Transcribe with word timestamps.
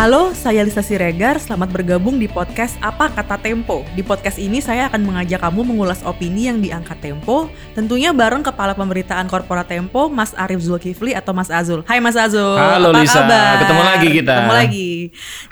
Halo, 0.00 0.32
saya 0.32 0.64
Lisa 0.64 0.80
Siregar. 0.80 1.36
Selamat 1.36 1.76
bergabung 1.76 2.16
di 2.16 2.24
podcast 2.24 2.72
Apa 2.80 3.12
Kata 3.12 3.36
Tempo. 3.36 3.84
Di 3.92 4.00
podcast 4.00 4.40
ini 4.40 4.64
saya 4.64 4.88
akan 4.88 5.04
mengajak 5.04 5.44
kamu 5.44 5.60
mengulas 5.60 6.00
opini 6.08 6.48
yang 6.48 6.64
diangkat 6.64 7.04
Tempo, 7.04 7.52
tentunya 7.76 8.08
bareng 8.08 8.40
Kepala 8.40 8.72
Pemberitaan 8.72 9.28
Korporat 9.28 9.68
Tempo, 9.68 10.08
Mas 10.08 10.32
Arief 10.40 10.64
Zulkifli 10.64 11.12
atau 11.12 11.36
Mas 11.36 11.52
Azul. 11.52 11.84
Hai 11.84 12.00
Mas 12.00 12.16
Azul. 12.16 12.56
Halo 12.56 12.96
apa 12.96 13.04
Lisa, 13.04 13.28
kabar? 13.28 13.60
ketemu 13.60 13.82
lagi 13.84 14.08
kita. 14.08 14.32
Ketemu 14.32 14.54
lagi. 14.56 14.90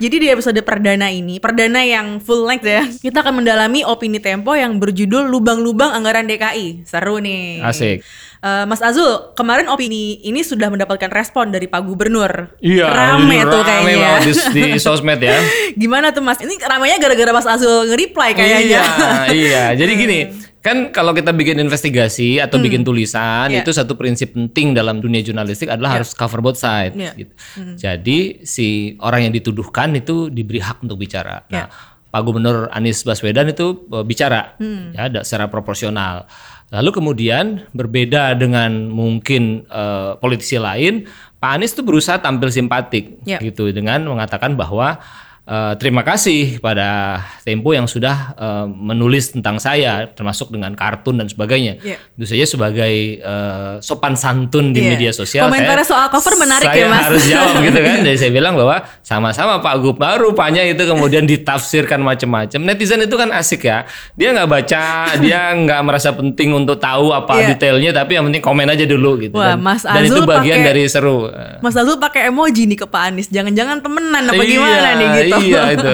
Jadi 0.00 0.16
di 0.16 0.26
episode 0.32 0.60
perdana 0.64 1.12
ini, 1.12 1.36
perdana 1.36 1.84
yang 1.84 2.16
full 2.16 2.48
length 2.48 2.64
ya, 2.64 2.88
kita 2.88 3.20
akan 3.20 3.44
mendalami 3.44 3.84
opini 3.84 4.16
Tempo 4.16 4.56
yang 4.56 4.80
berjudul 4.80 5.28
Lubang-Lubang 5.28 5.92
Anggaran 5.92 6.24
DKI. 6.24 6.88
Seru 6.88 7.20
nih. 7.20 7.60
Asik. 7.60 8.00
Eh, 8.38 8.64
Mas 8.64 8.78
Azul, 8.78 9.34
kemarin 9.34 9.66
opini 9.66 10.22
ini 10.22 10.40
sudah 10.40 10.70
mendapatkan 10.70 11.10
respon 11.10 11.50
dari 11.50 11.66
Pak 11.66 11.82
Gubernur. 11.82 12.54
Iya, 12.58 12.86
rame 12.86 13.34
jadi 13.36 13.50
tuh 13.50 13.60
rame 13.60 13.66
kayaknya. 13.66 13.98
banget 13.98 14.22
di, 14.54 14.60
di 14.68 14.80
sosmed 14.86 15.18
ya. 15.18 15.38
Gimana 15.74 16.14
tuh 16.14 16.22
Mas? 16.22 16.38
Ini 16.38 16.54
ramenya 16.56 16.96
gara-gara 16.96 17.34
Mas 17.34 17.44
Azul 17.44 17.90
nge-reply 17.90 18.30
kayaknya. 18.32 18.62
Iya, 18.62 18.84
iya. 19.28 19.64
Jadi 19.80 19.92
gini, 19.92 20.18
kan 20.58 20.90
kalau 20.90 21.10
kita 21.10 21.30
bikin 21.30 21.58
investigasi 21.58 22.38
atau 22.38 22.58
bikin 22.58 22.82
tulisan 22.82 23.50
Iya. 23.50 23.62
itu 23.62 23.74
satu 23.74 23.94
prinsip 23.94 24.30
penting 24.30 24.70
dalam 24.70 24.98
dunia 24.98 25.18
jurnalistik 25.18 25.66
adalah 25.66 25.98
harus 25.98 26.14
cover 26.14 26.38
both 26.38 26.56
side. 26.56 26.94
Iya. 26.94 27.12
gitu. 27.16 27.34
Jadi 27.74 28.18
si 28.42 28.66
orang 28.98 29.26
yang 29.26 29.34
dituduhkan 29.34 29.90
itu 29.92 30.30
diberi 30.30 30.62
hak 30.62 30.78
untuk 30.80 30.94
bicara. 30.96 31.42
Iya. 31.50 31.58
Nah, 31.58 31.66
Pak 32.08 32.22
Gubernur 32.22 32.70
Anies 32.70 33.02
Baswedan 33.02 33.50
itu 33.50 33.84
uh, 33.90 34.00
bicara 34.00 34.54
Hmm. 34.56 34.94
ya 34.94 35.10
secara 35.20 35.50
proporsional. 35.50 36.24
Lalu 36.68 36.90
kemudian 36.92 37.64
berbeda 37.72 38.36
dengan 38.36 38.92
mungkin 38.92 39.64
uh, 39.72 40.20
politisi 40.20 40.60
lain, 40.60 41.08
Pak 41.40 41.50
Anies 41.56 41.72
tuh 41.72 41.80
berusaha 41.86 42.20
tampil 42.20 42.52
simpatik 42.52 43.24
Iya. 43.24 43.40
gitu 43.40 43.72
dengan 43.72 44.04
mengatakan 44.04 44.52
bahwa 44.52 45.00
uh, 45.48 45.72
terima 45.74 46.04
kasih 46.04 46.60
pada 46.60 47.18
Tempo 47.40 47.72
yang 47.72 47.88
sudah 47.88 48.36
uh, 48.36 48.66
menulis 48.68 49.32
tentang 49.32 49.56
saya 49.56 50.04
termasuk 50.06 50.52
dengan 50.52 50.76
kartun 50.76 51.16
dan 51.16 51.24
sebagainya. 51.26 51.80
Iya. 51.80 51.96
Tentu 51.96 52.26
saja 52.28 52.44
sebagai 52.44 52.94
uh, 53.18 53.80
sopan 53.80 54.12
santun 54.14 54.70
di 54.70 54.78
Iya. 54.78 54.90
media 54.92 55.10
sosial 55.10 55.48
Komentarnya 55.48 55.82
soal 55.82 56.06
cover 56.08 56.36
menarik 56.36 56.68
saya 56.68 56.76
ya, 56.76 56.86
Mas. 56.86 57.02
harus 57.02 57.24
jawab 57.24 57.54
gitu 57.66 57.80
kan. 57.80 57.96
Jadi 58.04 58.18
saya 58.18 58.30
bilang 58.30 58.52
bahwa 58.52 58.76
sama-sama 59.00 59.58
Pak 59.58 59.74
Gub 59.80 59.96
baru 59.96 60.28
rupanya 60.28 60.60
itu 60.60 60.84
kemudian 60.84 61.24
ditafsirkan 61.24 61.98
macam-macam. 61.98 62.60
Netizen 62.60 63.00
itu 63.00 63.16
kan 63.16 63.32
asik 63.32 63.64
ya. 63.64 63.88
Dia 64.12 64.36
nggak 64.36 64.44
baca, 64.46 64.82
dia 65.24 65.40
nggak 65.50 65.80
merasa 65.80 66.12
penting 66.12 66.52
untuk 66.52 66.76
tahu 66.76 67.10
apa 67.10 67.32
Iya. 67.34 67.46
detailnya 67.54 67.90
tapi 67.94 68.20
yang 68.20 68.28
penting 68.28 68.44
komen 68.44 68.68
aja 68.68 68.84
dulu 68.84 69.16
gitu. 69.18 69.32
Wah, 69.34 69.56
dan, 69.56 69.64
Mas 69.64 69.80
dan 69.80 70.04
itu 70.04 70.12
Azul 70.12 70.28
bagian 70.28 70.60
pakai- 70.60 70.68
dari 70.68 70.82
seru. 70.84 71.32
Mas 71.58 71.72
Azul 71.72 71.96
pakai 71.96 72.28
emoji 72.28 72.68
nih 72.68 72.76
ke 72.76 72.86
Pak 72.86 73.02
Anies. 73.08 73.32
Jangan-jangan 73.32 73.80
temenan 73.80 74.28
apa 74.28 74.42
gimana 74.42 74.76
Iya, 74.76 74.92
nih 74.92 75.08
gitu. 75.24 75.37
Iya 75.42 75.62
itu. 75.74 75.92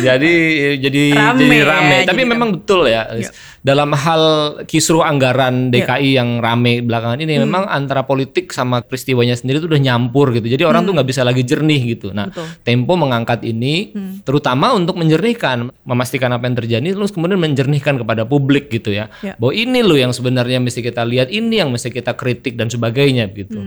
Jadi 0.00 0.32
jadi 0.80 1.02
Rame 1.12 1.40
jadi 1.44 1.56
ya, 1.60 1.64
rame. 1.66 1.96
Tapi 2.08 2.22
jadi 2.22 2.30
memang 2.30 2.48
betul 2.60 2.88
ya. 2.88 3.06
Iya. 3.12 3.30
Dalam 3.60 3.92
hal 3.92 4.22
kisruh 4.64 5.04
anggaran 5.04 5.68
DKI 5.68 6.16
yang 6.16 6.40
rame 6.40 6.80
belakangan 6.80 7.20
ini 7.20 7.44
memang 7.44 7.68
antara 7.68 8.08
politik 8.08 8.56
sama 8.56 8.80
peristiwanya 8.80 9.36
sendiri 9.36 9.60
itu 9.60 9.68
udah 9.68 9.76
nyampur 9.76 10.32
gitu. 10.32 10.48
Jadi 10.48 10.64
orang 10.64 10.88
tuh 10.88 10.96
nggak 10.96 11.04
bisa 11.04 11.20
lagi 11.20 11.44
jernih 11.44 11.92
gitu. 11.92 12.08
Nah, 12.16 12.32
Betul. 12.32 12.48
Tempo 12.64 12.96
mengangkat 12.96 13.44
ini 13.44 13.92
terutama 14.24 14.72
untuk 14.72 14.96
menjernihkan, 14.96 15.68
memastikan 15.84 16.32
apa 16.32 16.48
yang 16.48 16.56
terjadi 16.56 16.88
terus 16.96 17.12
kemudian 17.12 17.36
menjernihkan 17.36 18.00
kepada 18.00 18.24
publik 18.24 18.72
gitu 18.72 18.96
ya. 18.96 19.12
Ya. 19.20 19.36
Bahwa 19.36 19.52
ini 19.52 19.84
loh 19.84 20.00
yang 20.00 20.16
sebenarnya 20.16 20.56
mesti 20.56 20.80
kita 20.80 21.04
lihat, 21.04 21.28
ini 21.28 21.60
yang 21.60 21.68
mesti 21.68 21.92
kita 21.92 22.16
kritik 22.16 22.56
dan 22.56 22.72
sebagainya 22.72 23.28
gitu. 23.28 23.60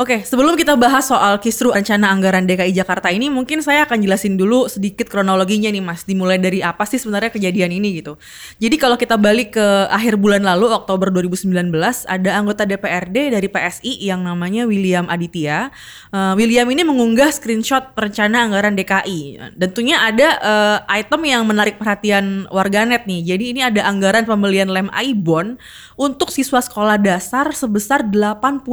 Oke, 0.00 0.24
sebelum 0.24 0.56
kita 0.56 0.80
bahas 0.80 1.12
soal 1.12 1.36
kisru 1.44 1.76
rencana 1.76 2.08
anggaran 2.08 2.48
DKI 2.48 2.72
Jakarta 2.72 3.12
ini, 3.12 3.28
mungkin 3.28 3.60
saya 3.60 3.84
akan 3.84 4.00
jelasin 4.00 4.40
dulu 4.40 4.64
sedikit 4.64 5.04
kronologinya 5.12 5.68
nih 5.68 5.84
Mas. 5.84 6.08
Dimulai 6.08 6.40
dari 6.40 6.64
apa 6.64 6.88
sih 6.88 6.96
sebenarnya 6.96 7.28
kejadian 7.28 7.68
ini 7.68 8.00
gitu. 8.00 8.16
Jadi 8.56 8.80
kalau 8.80 8.96
kita 8.96 9.20
balik 9.20 9.60
ke 9.60 9.66
akhir 9.92 10.16
bulan 10.16 10.40
lalu, 10.40 10.72
Oktober 10.72 11.12
2019, 11.12 11.52
ada 12.08 12.30
anggota 12.32 12.64
DPRD 12.64 13.36
dari 13.36 13.44
PSI 13.44 14.00
yang 14.00 14.24
namanya 14.24 14.64
William 14.64 15.04
Aditya. 15.04 15.68
Eh, 16.16 16.32
William 16.32 16.64
ini 16.72 16.80
mengunggah 16.80 17.28
screenshot 17.28 17.92
perencana 17.92 18.48
anggaran 18.48 18.80
DKI. 18.80 19.52
Tentunya 19.60 20.00
ada 20.00 20.28
eh, 20.40 20.96
item 20.96 21.28
yang 21.28 21.44
menarik 21.44 21.76
perhatian 21.76 22.48
warganet 22.48 23.04
nih. 23.04 23.36
Jadi 23.36 23.44
ini 23.52 23.60
ada 23.60 23.84
anggaran 23.84 24.24
pembelian 24.24 24.72
lem 24.72 24.88
Aibon 24.96 25.60
untuk 26.00 26.32
siswa 26.32 26.64
sekolah 26.64 26.96
dasar 26.96 27.52
sebesar 27.52 28.00
82 28.08 28.64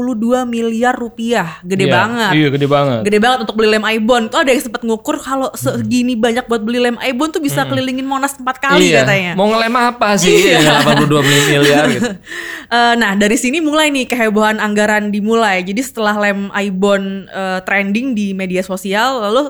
miliar 0.47 0.95
rupiah. 0.95 1.16
Gede 1.17 1.89
Iya, 1.89 1.93
banget. 1.97 2.31
Iya, 2.37 2.47
gede 2.53 2.67
banget. 2.69 3.01
Gede 3.01 3.19
banget 3.19 3.39
untuk 3.41 3.55
beli 3.57 3.69
lem 3.73 3.83
Aibon. 3.83 4.29
Tuh 4.29 4.45
ada 4.45 4.53
yang 4.53 4.61
sempat 4.61 4.85
ngukur 4.85 5.17
kalau 5.17 5.49
segini 5.57 6.13
banyak 6.13 6.45
buat 6.45 6.61
beli 6.61 6.77
lem 6.77 6.97
Aibon 7.01 7.33
tuh 7.33 7.41
bisa 7.41 7.65
kelilingin 7.65 8.05
Monas 8.05 8.37
empat 8.37 8.61
kali 8.61 8.93
iya. 8.93 9.01
katanya. 9.01 9.31
Mau 9.33 9.49
ngelem 9.49 9.73
apa 9.73 10.13
sih? 10.15 10.53
Iya. 10.53 10.85
82 10.85 11.09
miliar 11.25 11.83
gitu. 11.89 12.11
Eh, 12.67 12.93
nah 12.99 13.15
dari 13.15 13.39
sini 13.39 13.63
mulai 13.63 13.87
nih 13.87 14.11
kehebohan 14.11 14.59
anggaran 14.59 15.07
dimulai. 15.07 15.63
Jadi 15.63 15.79
setelah 15.79 16.19
lem 16.19 16.51
Aibon 16.51 17.23
eh, 17.31 17.63
trending 17.63 18.11
di 18.11 18.35
media 18.35 18.59
sosial, 18.59 19.23
lalu 19.23 19.47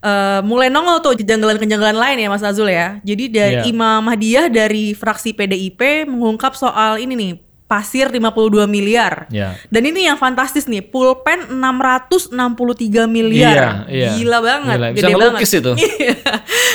eh, 0.00 0.38
mulai 0.46 0.70
nongol 0.70 1.02
tuh 1.02 1.18
kejanggalan-kejanggalan 1.18 1.98
lain 1.98 2.22
ya 2.22 2.28
Mas 2.30 2.46
Azul 2.46 2.70
ya. 2.70 3.02
Jadi 3.02 3.26
dari 3.26 3.58
Iya. 3.58 3.66
Imam 3.66 4.06
Hadiah 4.06 4.46
dari 4.46 4.94
fraksi 4.94 5.34
PDIP 5.34 6.06
mengungkap 6.06 6.54
soal 6.54 7.02
ini 7.02 7.18
nih 7.18 7.32
pasir 7.70 8.10
52 8.10 8.66
miliar. 8.66 9.30
Ya. 9.30 9.54
Dan 9.70 9.86
ini 9.86 10.10
yang 10.10 10.18
fantastis 10.18 10.66
nih, 10.66 10.82
pulpen 10.82 11.46
663 11.54 13.06
miliar. 13.06 13.86
Iya, 13.86 14.10
iya. 14.10 14.10
Gila 14.18 14.38
banget, 14.42 14.76
Gila, 14.76 14.88
bisa 14.90 15.06
gede 15.06 15.14
banget. 15.14 15.40
itu. 15.54 15.72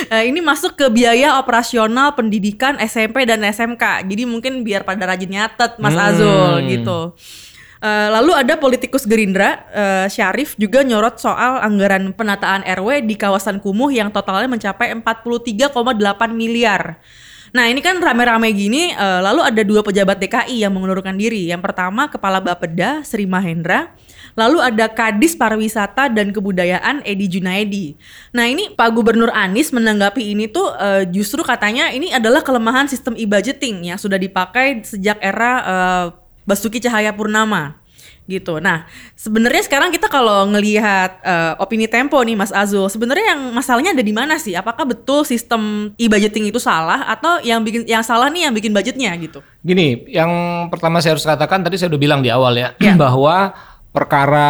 Eh, 0.07 0.23
ini 0.31 0.39
masuk 0.39 0.79
ke 0.79 0.88
biaya 0.88 1.35
operasional 1.35 2.16
pendidikan 2.16 2.79
SMP 2.79 3.28
dan 3.28 3.44
SMK. 3.44 4.07
Jadi 4.07 4.23
mungkin 4.23 4.63
biar 4.63 4.88
pada 4.88 5.03
rajin 5.03 5.35
nyatet 5.35 5.75
Mas 5.78 5.91
Hmm. 5.91 6.07
Azul 6.07 6.53
gitu. 6.72 7.00
Eh, 7.84 8.09
lalu 8.09 8.31
ada 8.34 8.55
politikus 8.55 9.03
Gerindra, 9.03 9.67
eh, 9.69 10.07
Syarif 10.07 10.55
juga 10.55 10.81
nyorot 10.81 11.19
soal 11.19 11.59
anggaran 11.59 12.16
penataan 12.16 12.63
RW 12.63 13.03
di 13.03 13.13
kawasan 13.13 13.59
kumuh 13.59 13.91
yang 13.91 14.09
totalnya 14.09 14.47
mencapai 14.47 14.95
43,8 14.95 16.31
miliar. 16.31 16.97
Nah 17.55 17.71
ini 17.71 17.79
kan 17.79 18.03
rame-rame 18.03 18.51
gini, 18.51 18.91
eh, 18.91 19.19
lalu 19.23 19.39
ada 19.39 19.63
dua 19.63 19.79
pejabat 19.79 20.19
DKI 20.19 20.67
yang 20.67 20.75
mengundurkan 20.75 21.16
diri. 21.16 21.47
Yang 21.47 21.63
pertama 21.63 22.11
Kepala 22.11 22.43
Bapeda 22.43 22.99
Sri 23.07 23.23
Mahendra, 23.23 23.95
lalu 24.35 24.59
ada 24.59 24.91
Kadis 24.91 25.39
Pariwisata 25.39 26.11
dan 26.11 26.35
Kebudayaan 26.35 26.99
Edi 27.07 27.31
Junaidi. 27.31 27.95
Nah 28.35 28.51
ini 28.51 28.75
Pak 28.75 28.91
Gubernur 28.91 29.31
Anies 29.31 29.71
menanggapi 29.71 30.35
ini 30.35 30.51
tuh 30.51 30.67
eh, 30.75 31.07
justru 31.07 31.47
katanya 31.47 31.95
ini 31.95 32.11
adalah 32.11 32.43
kelemahan 32.43 32.91
sistem 32.91 33.16
e-budgeting 33.16 33.87
yang 33.87 33.95
sudah 33.95 34.19
dipakai 34.19 34.83
sejak 34.83 35.16
era 35.23 35.51
eh, 35.63 36.05
Basuki 36.43 36.83
Cahaya 36.83 37.16
Purnama 37.16 37.84
gitu. 38.25 38.58
Nah, 38.58 38.90
sebenarnya 39.13 39.62
sekarang 39.66 39.94
kita 39.94 40.09
kalau 40.09 40.50
ngelihat 40.50 41.22
eh, 41.22 41.53
opini 41.62 41.86
Tempo 41.86 42.18
nih 42.22 42.34
Mas 42.34 42.50
Azul, 42.50 42.90
sebenarnya 42.90 43.38
yang 43.38 43.41
masalahnya 43.53 43.94
ada 43.94 44.02
di 44.06 44.13
mana 44.13 44.41
sih? 44.41 44.58
Apakah 44.58 44.86
betul 44.86 45.22
sistem 45.25 45.94
e-budgeting 45.97 46.50
itu 46.50 46.58
salah 46.58 47.06
atau 47.06 47.38
yang 47.46 47.62
bikin 47.62 47.85
yang 47.85 48.02
salah 48.02 48.30
nih 48.34 48.50
yang 48.50 48.53
bikin 48.53 48.74
budgetnya 48.74 49.14
gitu? 49.22 49.46
Gini, 49.62 50.09
yang 50.09 50.30
pertama 50.74 51.02
saya 51.02 51.18
harus 51.18 51.25
katakan 51.25 51.62
tadi 51.62 51.78
saya 51.78 51.94
udah 51.94 52.02
bilang 52.02 52.22
di 52.25 52.34
awal 52.34 52.53
ya, 52.58 52.74
Ya. 52.81 52.97
bahwa 53.03 53.53
perkara 53.94 54.50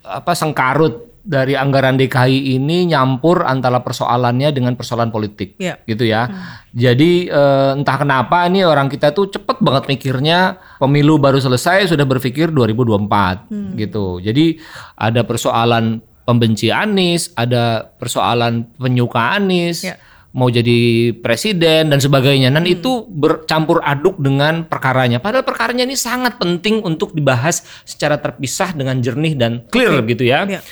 apa 0.00 0.32
sengkarut 0.34 1.09
dari 1.20 1.52
anggaran 1.52 1.94
DKI 1.94 2.56
ini 2.56 2.88
nyampur 2.88 3.44
antara 3.44 3.80
persoalannya 3.80 4.50
dengan 4.50 4.72
persoalan 4.74 5.08
politik, 5.08 5.54
Ya. 5.56 5.76
gitu 5.84 6.02
ya. 6.02 6.26
Jadi 6.72 7.26
eh, 7.26 7.70
entah 7.74 7.96
kenapa 7.96 8.46
ini 8.46 8.64
orang 8.64 8.88
kita 8.88 9.10
tuh 9.10 9.28
cepet 9.28 9.60
banget 9.60 9.84
mikirnya 9.86 10.56
pemilu 10.78 11.16
baru 11.16 11.36
selesai 11.36 11.86
sudah 11.86 12.04
berpikir 12.04 12.48
2024, 12.48 13.46
gitu. 13.76 14.18
Jadi 14.18 14.58
ada 14.94 15.20
persoalan 15.22 15.98
pembenci 16.22 16.70
Anies, 16.70 17.34
ada 17.34 17.90
persoalan 17.96 18.70
penyuka 18.78 19.34
Anies 19.34 19.82
Ya. 19.82 19.98
mau 20.30 20.46
jadi 20.46 21.10
presiden 21.18 21.90
dan 21.90 21.98
sebagainya. 21.98 22.54
Dan 22.54 22.62
itu 22.62 23.02
bercampur 23.04 23.82
aduk 23.82 24.14
dengan 24.16 24.62
perkaranya. 24.62 25.18
Padahal 25.18 25.42
perkaranya 25.42 25.82
ini 25.82 25.98
sangat 25.98 26.38
penting 26.38 26.86
untuk 26.86 27.10
dibahas 27.10 27.66
secara 27.82 28.14
terpisah 28.14 28.70
dengan 28.70 29.02
jernih 29.02 29.34
dan 29.34 29.66
clear 29.68 29.98
gitu 30.06 30.22
ya. 30.22 30.46
Ya. 30.46 30.62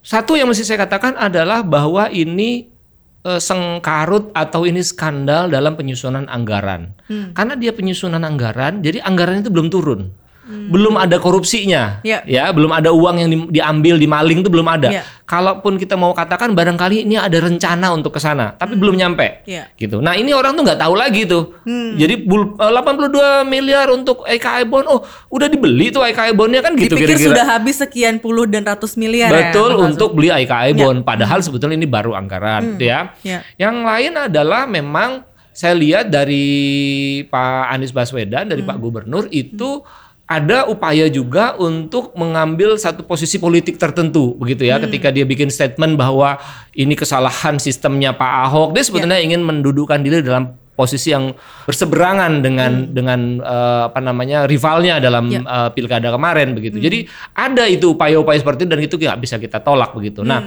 Satu 0.00 0.36
yang 0.36 0.48
mesti 0.48 0.64
saya 0.64 0.80
katakan 0.80 1.16
adalah 1.16 1.60
bahwa 1.60 2.08
ini 2.08 2.68
eh, 3.24 3.40
sengkarut 3.40 4.32
atau 4.32 4.64
ini 4.64 4.80
skandal 4.80 5.52
dalam 5.52 5.76
penyusunan 5.76 6.24
anggaran. 6.28 6.96
Karena 7.36 7.54
dia 7.58 7.72
penyusunan 7.76 8.22
anggaran, 8.24 8.80
jadi 8.80 9.04
anggaran 9.04 9.44
itu 9.44 9.50
belum 9.52 9.68
turun. 9.68 10.10
Belum 10.50 10.94
ada 10.94 11.16
korupsinya, 11.16 12.02
Ya. 12.02 12.20
ya, 12.22 12.50
belum 12.50 12.70
ada 12.70 12.90
uang 12.90 13.16
yang 13.16 13.28
di- 13.28 13.50
diambil, 13.52 13.94
dimaling 13.96 14.42
itu 14.42 14.48
belum 14.48 14.66
ada. 14.66 14.90
Ya. 14.90 15.02
Kalaupun 15.22 15.74
kita 15.74 15.94
mau 15.94 16.10
katakan 16.10 16.50
barangkali 16.50 17.04
ini 17.04 17.14
ada 17.14 17.38
rencana 17.38 17.90
untuk 17.90 18.10
ke 18.10 18.20
sana, 18.20 18.52
tapi 18.52 18.74
belum 18.74 18.94
nyampe, 18.94 19.42
Ya. 19.44 19.70
gitu. 19.74 19.98
Nah 19.98 20.14
ini 20.14 20.30
orang 20.30 20.52
tuh 20.52 20.62
nggak 20.62 20.76
tahu 20.76 20.94
lagi 20.94 21.22
tuh. 21.22 21.54
Jadi 21.94 22.14
bul- 22.20 22.54
eh, 22.54 22.66
82 22.68 23.08
miliar 23.42 23.86
untuk 23.88 24.22
EKI 24.24 24.64
bond, 24.64 24.86
oh 24.86 25.00
udah 25.28 25.46
dibeli 25.46 25.88
tuh 25.88 26.02
EKI 26.02 26.32
bondnya 26.32 26.60
kan 26.60 26.74
gitu 26.74 26.94
Dipikir 26.94 27.14
kira-kira. 27.14 27.30
sudah 27.30 27.46
habis 27.48 27.76
sekian 27.76 28.18
puluh 28.18 28.44
dan 28.44 28.62
ratus 28.62 28.94
miliar 28.94 29.30
Betul 29.30 29.70
ya. 29.72 29.86
Untuk 29.86 30.10
beli 30.12 30.28
IKI 30.28 30.74
bond. 30.74 31.02
Padahal 31.02 31.40
sebetulnya 31.40 31.74
ini 31.74 31.86
baru 31.86 32.12
anggaran, 32.12 32.74
ya. 32.76 33.14
Ya. 33.22 33.46
Yang 33.54 33.76
lain 33.80 34.12
adalah 34.20 34.66
memang 34.66 35.22
saya 35.52 35.74
lihat 35.74 36.08
dari 36.08 36.46
Pak 37.22 37.70
Anies 37.70 37.90
Baswedan, 37.90 38.46
dari 38.46 38.62
Pak 38.62 38.76
Gubernur 38.76 39.26
itu 39.30 39.82
ada 40.30 40.70
upaya 40.70 41.10
juga 41.10 41.58
untuk 41.58 42.14
mengambil 42.14 42.78
satu 42.78 43.02
posisi 43.02 43.42
politik 43.42 43.82
tertentu, 43.82 44.38
begitu 44.38 44.62
ya. 44.62 44.78
Ketika 44.78 45.10
dia 45.10 45.26
bikin 45.26 45.50
statement 45.50 45.98
bahwa 45.98 46.38
ini 46.70 46.94
kesalahan 46.94 47.58
sistemnya 47.58 48.14
Pak 48.14 48.32
Ahok, 48.46 48.68
dia 48.78 48.86
sebetulnya 48.86 49.18
ingin 49.18 49.42
mendudukan 49.42 49.98
diri 49.98 50.22
dalam 50.22 50.54
posisi 50.78 51.10
yang 51.10 51.34
berseberangan 51.66 52.40
dengan 52.46 52.94
dengan 52.94 53.42
eh, 53.42 53.82
apa 53.90 53.98
namanya 53.98 54.46
rivalnya 54.46 55.02
dalam 55.02 55.26
Ya. 55.28 55.42
eh, 55.42 55.70
pilkada 55.74 56.14
kemarin 56.14 56.54
begitu. 56.54 56.78
Jadi 56.78 57.10
ada 57.34 57.66
itu 57.66 57.98
upaya-upaya 57.98 58.38
seperti 58.38 58.64
itu 58.64 58.70
dan 58.70 58.80
itu 58.86 58.94
nggak 59.02 59.18
bisa 59.18 59.36
kita 59.36 59.58
tolak 59.60 59.90
begitu. 59.92 60.22
Nah, 60.22 60.46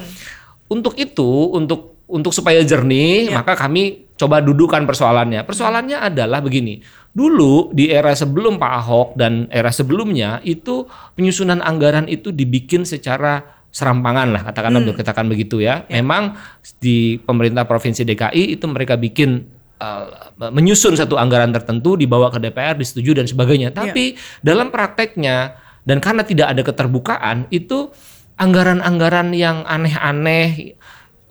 untuk 0.72 0.96
itu 0.96 1.52
untuk 1.52 2.00
untuk 2.08 2.32
supaya 2.32 2.64
jernih 2.64 3.36
maka 3.36 3.54
kami 3.60 4.08
coba 4.16 4.40
dudukan 4.40 4.88
persoalannya. 4.88 5.44
Persoalannya 5.44 6.02
adalah 6.02 6.40
begini. 6.40 6.80
Dulu 7.14 7.70
di 7.78 7.94
era 7.94 8.18
sebelum 8.18 8.58
Pak 8.58 8.74
Ahok 8.74 9.10
dan 9.14 9.46
era 9.54 9.70
sebelumnya 9.70 10.42
itu 10.42 10.90
penyusunan 11.14 11.62
anggaran 11.62 12.10
itu 12.10 12.34
dibikin 12.34 12.90
secara 12.90 13.46
serampangan 13.74 14.30
lah 14.34 14.42
katakanlah 14.50 14.82
katakan 14.98 15.30
begitu 15.30 15.62
ya. 15.62 15.86
Memang 15.94 16.34
di 16.82 17.22
pemerintah 17.22 17.70
provinsi 17.70 18.02
DKI 18.02 18.58
itu 18.58 18.66
mereka 18.66 18.98
bikin 18.98 19.46
uh, 19.78 20.34
menyusun 20.50 20.98
satu 20.98 21.18
anggaran 21.18 21.54
tertentu 21.54 21.94
dibawa 21.94 22.34
ke 22.34 22.42
DPR 22.42 22.78
disetujui 22.78 23.18
dan 23.18 23.30
sebagainya. 23.30 23.70
Tapi 23.74 24.18
dalam 24.42 24.74
prakteknya 24.74 25.58
dan 25.86 26.02
karena 26.02 26.26
tidak 26.26 26.48
ada 26.50 26.62
keterbukaan 26.66 27.46
itu 27.54 27.92
anggaran-anggaran 28.40 29.36
yang 29.36 29.62
aneh-aneh 29.68 30.50
eh, 30.74 30.78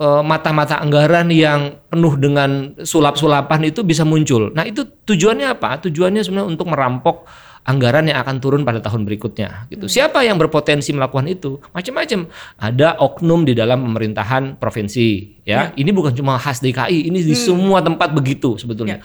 mata-mata 0.03 0.83
anggaran 0.83 1.31
yang 1.31 1.79
penuh 1.87 2.19
dengan 2.19 2.75
sulap-sulapan 2.83 3.71
itu 3.71 3.87
bisa 3.87 4.03
muncul. 4.03 4.51
Nah, 4.51 4.67
itu 4.67 4.83
tujuannya 4.83 5.55
apa? 5.55 5.79
Tujuannya 5.79 6.27
sebenarnya 6.27 6.49
untuk 6.51 6.67
merampok 6.67 7.25
anggaran 7.63 8.11
yang 8.11 8.19
akan 8.19 8.43
turun 8.43 8.67
pada 8.67 8.83
tahun 8.83 9.07
berikutnya 9.07 9.71
gitu. 9.71 9.87
Siapa 9.87 10.27
yang 10.27 10.35
berpotensi 10.35 10.91
melakukan 10.91 11.31
itu? 11.31 11.63
Macam-macam. 11.71 12.27
Ada 12.59 12.99
oknum 12.99 13.47
di 13.47 13.55
dalam 13.55 13.87
pemerintahan 13.87 14.59
provinsi 14.59 15.39
ya. 15.47 15.71
Ini 15.71 15.91
bukan 15.95 16.11
cuma 16.19 16.35
khas 16.43 16.59
DKI, 16.59 17.07
ini 17.07 17.23
di 17.23 17.39
semua 17.39 17.79
tempat 17.79 18.11
begitu 18.11 18.59
sebetulnya. 18.59 18.99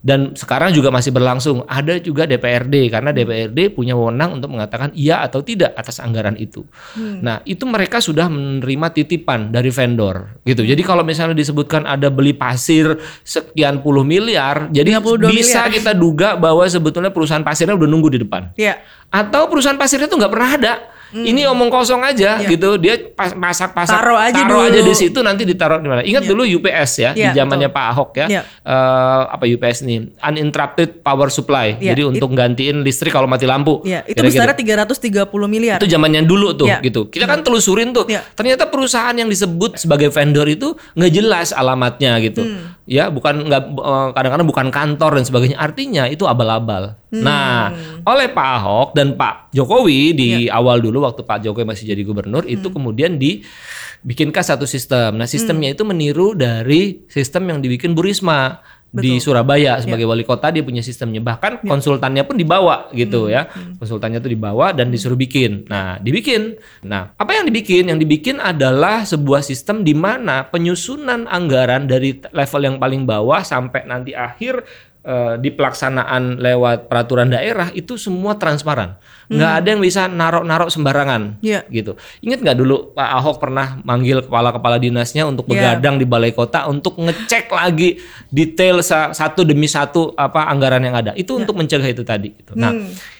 Dan 0.00 0.32
sekarang 0.32 0.72
juga 0.72 0.88
masih 0.88 1.12
berlangsung. 1.12 1.60
Ada 1.68 2.00
juga 2.00 2.24
DPRD 2.24 2.88
karena 2.88 3.12
DPRD 3.12 3.76
punya 3.76 3.92
wewenang 3.92 4.40
untuk 4.40 4.48
mengatakan 4.48 4.96
iya 4.96 5.20
atau 5.20 5.44
tidak 5.44 5.76
atas 5.76 6.00
anggaran 6.00 6.40
itu. 6.40 6.64
Nah, 6.96 7.44
itu 7.44 7.68
mereka 7.68 8.00
sudah 8.00 8.32
menerima 8.32 8.96
titipan 8.96 9.52
dari 9.52 9.68
vendor 9.68 10.40
gitu. 10.48 10.64
Jadi 10.64 10.80
kalau 10.80 11.04
misalnya 11.04 11.36
disebutkan 11.36 11.84
ada 11.84 12.08
beli 12.08 12.32
pasir 12.32 12.96
sekian 13.20 13.84
puluh 13.84 14.00
miliar, 14.00 14.72
jadi 14.72 14.96
52 14.96 15.36
bisa 15.36 15.68
miliar. 15.68 15.76
kita 15.76 15.92
duga 15.92 16.28
bahwa 16.40 16.64
sebetulnya 16.64 17.12
perusahaan 17.12 17.44
pasirnya 17.44 17.76
udah 17.76 17.88
nunggu 17.88 18.08
di 18.16 18.18
depan. 18.24 18.56
Ya. 18.56 18.80
Atau 19.12 19.52
perusahaan 19.52 19.76
pasirnya 19.76 20.08
tuh 20.08 20.16
nggak 20.16 20.32
pernah 20.32 20.50
ada. 20.56 20.74
Ini 21.12 21.42
omong 21.46 21.68
kosong 21.68 22.00
aja 22.00 22.38
gitu. 22.40 22.74
Dia 22.76 22.94
pas, 23.10 23.32
masak-pasak 23.32 23.90
Hmm. 23.90 23.98
Taruh 24.00 24.18
aja 24.20 24.40
taruh 24.40 24.50
dulu. 24.56 24.68
aja 24.68 24.80
di 24.80 24.94
situ 24.94 25.18
nanti 25.20 25.42
ditaruh 25.42 25.78
di 25.78 25.86
mana. 25.86 26.02
Ingat 26.02 26.22
dulu 26.24 26.42
UPS 26.42 26.90
ya 26.96 27.10
Iya, 27.12 27.30
di 27.30 27.36
zamannya 27.36 27.68
Pak 27.68 27.84
Ahok 27.88 28.10
ya. 28.16 28.26
Iya. 28.28 28.42
Eh, 28.46 29.22
apa 29.28 29.44
UPS 29.44 29.82
nih? 29.82 29.98
Uninterrupted 30.16 31.00
power 31.00 31.28
supply. 31.28 31.74
Iya, 31.76 31.92
Jadi 31.92 32.02
untuk 32.08 32.30
gantiin 32.30 32.80
listrik 32.80 33.10
kalau 33.10 33.26
mati 33.26 33.44
lampu. 33.44 33.82
Ya, 33.82 34.00
itu 34.02 34.16
Kira-kira. 34.16 34.54
besarnya 34.54 34.56
330 34.86 35.46
miliar. 35.46 35.76
Itu 35.76 35.86
zamannya 35.86 36.22
dulu 36.22 36.54
tuh 36.54 36.66
Iya. 36.66 36.78
gitu. 36.80 37.06
Kita 37.06 37.26
kan 37.26 37.42
telusurin 37.42 37.90
tuh. 37.90 38.06
Iya. 38.06 38.22
Ternyata 38.30 38.66
perusahaan 38.66 39.12
yang 39.12 39.26
disebut 39.26 39.76
sebagai 39.76 40.08
vendor 40.08 40.46
itu 40.46 40.68
nggak 40.94 41.12
jelas 41.12 41.50
alamatnya 41.50 42.16
gitu. 42.20 42.42
Hmm. 42.42 42.79
Ya, 42.90 43.06
bukan 43.06 43.46
nggak 43.46 43.62
eh, 43.70 44.08
kadang-kadang 44.18 44.48
bukan 44.50 44.66
kantor 44.74 45.22
dan 45.22 45.24
sebagainya. 45.24 45.62
Artinya 45.62 46.10
itu 46.10 46.26
abal-abal. 46.26 46.98
Hmm. 47.14 47.22
Nah, 47.22 47.70
oleh 48.02 48.26
Pak 48.34 48.48
Ahok 48.58 48.88
dan 48.98 49.14
Pak 49.14 49.54
Jokowi 49.54 50.10
di 50.10 50.28
Iya. 50.50 50.58
awal 50.58 50.82
dulu 50.82 51.06
waktu 51.06 51.22
Pak 51.22 51.46
Jokowi 51.46 51.70
masih 51.70 51.86
jadi 51.86 52.02
gubernur 52.02 52.42
itu 52.50 52.66
Hmm. 52.66 52.74
kemudian 52.74 53.14
dibikinkan 53.14 54.42
satu 54.42 54.66
sistem. 54.66 55.22
Nah, 55.22 55.30
sistemnya 55.30 55.70
itu 55.70 55.86
meniru 55.86 56.34
dari 56.34 57.06
sistem 57.06 57.46
yang 57.46 57.58
dibikin 57.62 57.94
Bu 57.94 58.02
Risma 58.02 58.58
di 58.90 59.22
Surabaya 59.22 59.78
sebagai 59.78 60.02
wali 60.02 60.26
kota 60.26 60.50
dia 60.50 60.66
punya 60.66 60.82
sistemnya. 60.82 61.22
Bahkan 61.22 61.62
konsultannya 61.62 62.26
pun 62.26 62.34
dibawa 62.34 62.90
gitu 62.90 63.30
ya. 63.30 63.46
Konsultannya 63.78 64.18
tuh 64.18 64.34
dibawa 64.34 64.74
dan 64.74 64.90
disuruh 64.90 65.14
bikin. 65.14 65.70
Nah 65.70 66.02
dibikin. 66.02 66.58
Nah 66.82 67.14
apa 67.14 67.30
yang 67.38 67.46
dibikin? 67.46 67.86
Yang 67.86 67.98
dibikin 68.02 68.36
adalah 68.42 69.06
sebuah 69.06 69.46
sistem 69.46 69.86
di 69.86 69.94
mana 69.94 70.50
penyusunan 70.50 71.30
anggaran 71.30 71.86
dari 71.86 72.18
level 72.34 72.62
yang 72.66 72.76
paling 72.82 73.06
bawah 73.06 73.46
sampai 73.46 73.86
nanti 73.86 74.10
akhir 74.10 74.66
eh, 75.00 75.34
di 75.36 75.48
pelaksanaan 75.48 76.36
lewat 76.36 76.86
peraturan 76.86 77.28
daerah 77.28 77.68
itu 77.70 77.94
semua 77.94 78.34
transparan 78.34 79.00
nggak 79.26 79.52
ada 79.56 79.68
yang 79.68 79.78
bisa 79.78 80.06
narok-narok 80.06 80.68
sembarangan 80.68 81.38
Iya. 81.38 81.62
gitu 81.68 81.94
ingat 82.20 82.42
nggak 82.42 82.56
dulu 82.56 82.92
Pak 82.92 83.10
Ahok 83.14 83.36
pernah 83.38 83.78
manggil 83.80 84.20
kepala-kepala 84.20 84.76
dinasnya 84.76 85.22
untuk 85.22 85.46
Iya. 85.46 85.78
begadang 85.78 85.96
di 85.96 86.04
balai 86.04 86.30
kota 86.30 86.66
untuk 86.66 86.98
ngecek 86.98 87.46
lagi 87.48 88.02
detail 88.26 88.82
sa- 88.82 89.10
satu 89.10 89.42
demi 89.42 89.64
satu 89.64 90.12
apa 90.14 90.46
anggaran 90.46 90.82
yang 90.82 90.94
ada 90.94 91.12
itu 91.14 91.30
untuk 91.32 91.54
mencegah 91.54 91.86
itu 91.86 92.02
tadi 92.02 92.34
gitu. 92.34 92.58
Nah, 92.58 92.74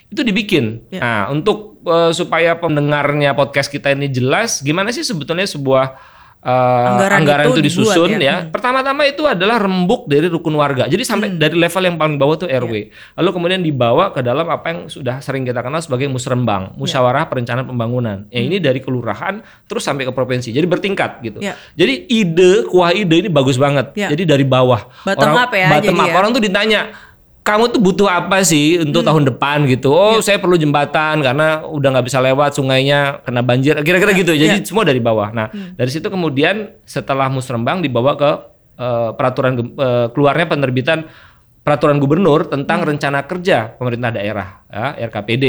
itu 0.07 0.21
dibikin. 0.21 0.83
Ya. 0.91 0.99
Nah, 0.99 1.23
untuk 1.31 1.79
eh, 1.81 2.11
supaya 2.11 2.59
pendengarnya 2.59 3.31
podcast 3.33 3.71
kita 3.71 3.95
ini 3.95 4.11
jelas 4.11 4.61
gimana 4.61 4.91
sih 4.91 5.01
sebetulnya 5.01 5.47
sebuah 5.47 5.95
eh, 6.41 6.91
Anggaran 6.97 7.19
anggaran, 7.21 7.45
itu 7.53 7.53
itu, 7.61 7.63
disusun 7.69 8.17
dibuat 8.17 8.25
ya. 8.25 8.33
ya. 8.33 8.37
Pertama-tama 8.49 9.05
itu 9.05 9.23
adalah 9.29 9.61
rembuk 9.61 10.09
dari 10.09 10.27
rukun 10.27 10.57
warga. 10.57 10.89
Jadi 10.89 11.03
sampai 11.05 11.37
dari 11.37 11.57
level 11.57 11.83
yang 11.85 11.97
paling 12.01 12.17
bawah 12.17 12.37
tuh 12.41 12.49
RW. 12.49 12.91
Lalu 13.21 13.31
kemudian 13.31 13.61
dibawa 13.61 14.13
ke 14.13 14.25
dalam 14.25 14.49
apa 14.49 14.67
yang 14.73 14.81
sudah 14.89 15.21
sering 15.21 15.45
kita 15.45 15.61
kenal 15.61 15.81
sebagai 15.85 16.09
musrembang, 16.09 16.75
musyawarah 16.81 17.29
perencanaan 17.29 17.69
pembangunan. 17.69 18.25
Ya 18.33 18.41
ini 18.41 18.57
dari 18.57 18.81
kelurahan 18.81 19.45
terus 19.69 19.85
sampai 19.85 20.09
ke 20.09 20.13
provinsi. 20.13 20.51
Jadi 20.51 20.67
bertingkat 20.67 21.21
gitu. 21.21 21.39
Ya. 21.45 21.57
Jadi 21.77 22.09
ide, 22.09 22.65
kuah 22.69 22.97
ide 22.97 23.27
ini 23.27 23.29
bagus 23.29 23.61
banget. 23.61 23.93
Ya. 23.95 24.09
Jadi 24.09 24.25
dari 24.25 24.45
bawah. 24.49 24.89
Bottom 25.05 25.37
orang, 25.37 25.45
up 25.45 25.53
ya, 25.53 25.69
Bottom 25.77 25.97
up. 26.01 26.09
ya. 26.09 26.15
Orang 26.17 26.31
tuh 26.33 26.43
ditanya, 26.43 26.81
kamu 27.41 27.73
tuh 27.73 27.81
butuh 27.81 28.07
apa 28.07 28.45
sih 28.45 28.77
Hmm. 28.79 28.93
untuk 28.93 29.03
tahun 29.03 29.25
depan 29.33 29.65
gitu? 29.67 29.91
Oh, 29.91 30.21
Ya. 30.21 30.23
saya 30.23 30.39
perlu 30.39 30.55
jembatan 30.55 31.25
karena 31.25 31.65
udah 31.65 31.89
nggak 31.97 32.07
bisa 32.07 32.21
lewat 32.21 32.55
sungainya 32.55 33.25
kena 33.25 33.41
banjir. 33.41 33.75
Kira-kira 33.81 34.13
gitu. 34.13 34.33
Jadi 34.33 34.63
semua 34.63 34.85
dari 34.85 35.01
bawah. 35.01 35.33
Nah, 35.33 35.49
Hmm. 35.49 35.73
dari 35.75 35.89
situ 35.91 36.07
kemudian 36.07 36.77
setelah 36.85 37.27
musrembang 37.27 37.81
dibawa 37.81 38.15
ke 38.15 38.31
eh, 38.81 39.11
peraturan 39.13 39.61
eh, 39.77 40.09
keluarnya 40.09 40.49
penerbitan 40.49 41.05
peraturan 41.61 42.01
gubernur 42.01 42.49
tentang 42.49 42.81
rencana 42.81 43.29
kerja 43.29 43.77
pemerintah 43.77 44.09
daerah 44.09 44.65
ya, 44.65 44.97
RKPD. 44.97 45.45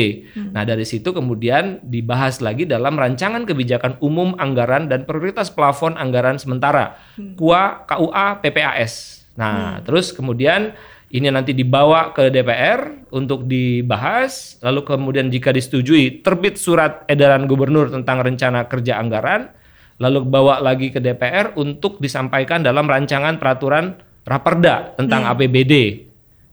Nah, 0.51 0.67
dari 0.67 0.83
situ 0.83 1.15
kemudian 1.15 1.79
dibahas 1.81 2.43
lagi 2.43 2.67
dalam 2.67 2.99
rancangan 2.99 3.47
kebijakan 3.47 3.95
umum 4.03 4.35
anggaran 4.35 4.91
dan 4.91 5.07
prioritas 5.07 5.47
plafon 5.47 5.95
anggaran 5.95 6.35
sementara 6.35 6.99
KUA, 7.15 7.87
KUA, 7.87 8.43
PPAS. 8.43 9.23
Nah, 9.39 9.79
terus 9.87 10.11
kemudian 10.11 10.75
ini 11.11 11.27
nanti 11.27 11.51
dibawa 11.51 12.15
ke 12.15 12.31
DPR 12.31 13.11
untuk 13.11 13.43
dibahas, 13.43 14.55
lalu 14.63 14.87
kemudian 14.87 15.27
jika 15.27 15.51
disetujui 15.51 16.23
terbit 16.23 16.55
surat 16.55 17.03
edaran 17.11 17.51
gubernur 17.51 17.91
tentang 17.91 18.23
rencana 18.23 18.71
kerja 18.71 18.95
anggaran, 18.95 19.51
lalu 19.99 20.23
bawa 20.23 20.63
lagi 20.63 20.87
ke 20.87 21.03
DPR 21.03 21.59
untuk 21.59 21.99
disampaikan 21.99 22.63
dalam 22.63 22.87
rancangan 22.87 23.35
peraturan 23.37 23.99
Raperda 24.21 24.95
tentang 24.95 25.25
APBD. 25.33 26.07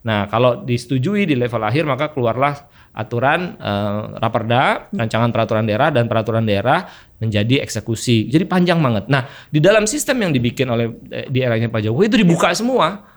Nah, 0.08 0.24
kalau 0.26 0.64
disetujui 0.64 1.28
di 1.28 1.36
level 1.36 1.60
akhir 1.62 1.84
maka 1.84 2.10
keluarlah 2.10 2.56
aturan 2.98 3.54
eh, 3.54 4.00
Raperda, 4.18 4.90
rancangan 4.90 5.30
peraturan 5.30 5.62
daerah 5.64 5.94
dan 5.94 6.10
peraturan 6.10 6.42
daerah 6.42 6.82
menjadi 7.18 7.62
eksekusi. 7.62 8.26
Jadi 8.26 8.42
panjang 8.42 8.78
banget. 8.78 9.06
Nah, 9.06 9.22
di 9.46 9.62
dalam 9.62 9.86
sistem 9.86 10.26
yang 10.26 10.34
dibikin 10.34 10.66
oleh 10.66 10.90
eh, 11.08 11.30
di 11.30 11.38
eranya 11.38 11.70
Pak 11.70 11.86
Jokowi 11.86 12.10
itu 12.10 12.18
dibuka 12.18 12.50
semua. 12.52 13.14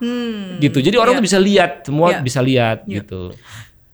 Gitu. 0.61 0.77
Jadi 0.79 0.95
orang 0.97 1.13
Ya. 1.13 1.19
tuh 1.19 1.25
bisa 1.25 1.39
lihat, 1.41 1.71
semua 1.81 2.07
Ya. 2.13 2.19
bisa 2.21 2.39
lihat 2.39 2.85
gitu. 2.85 3.33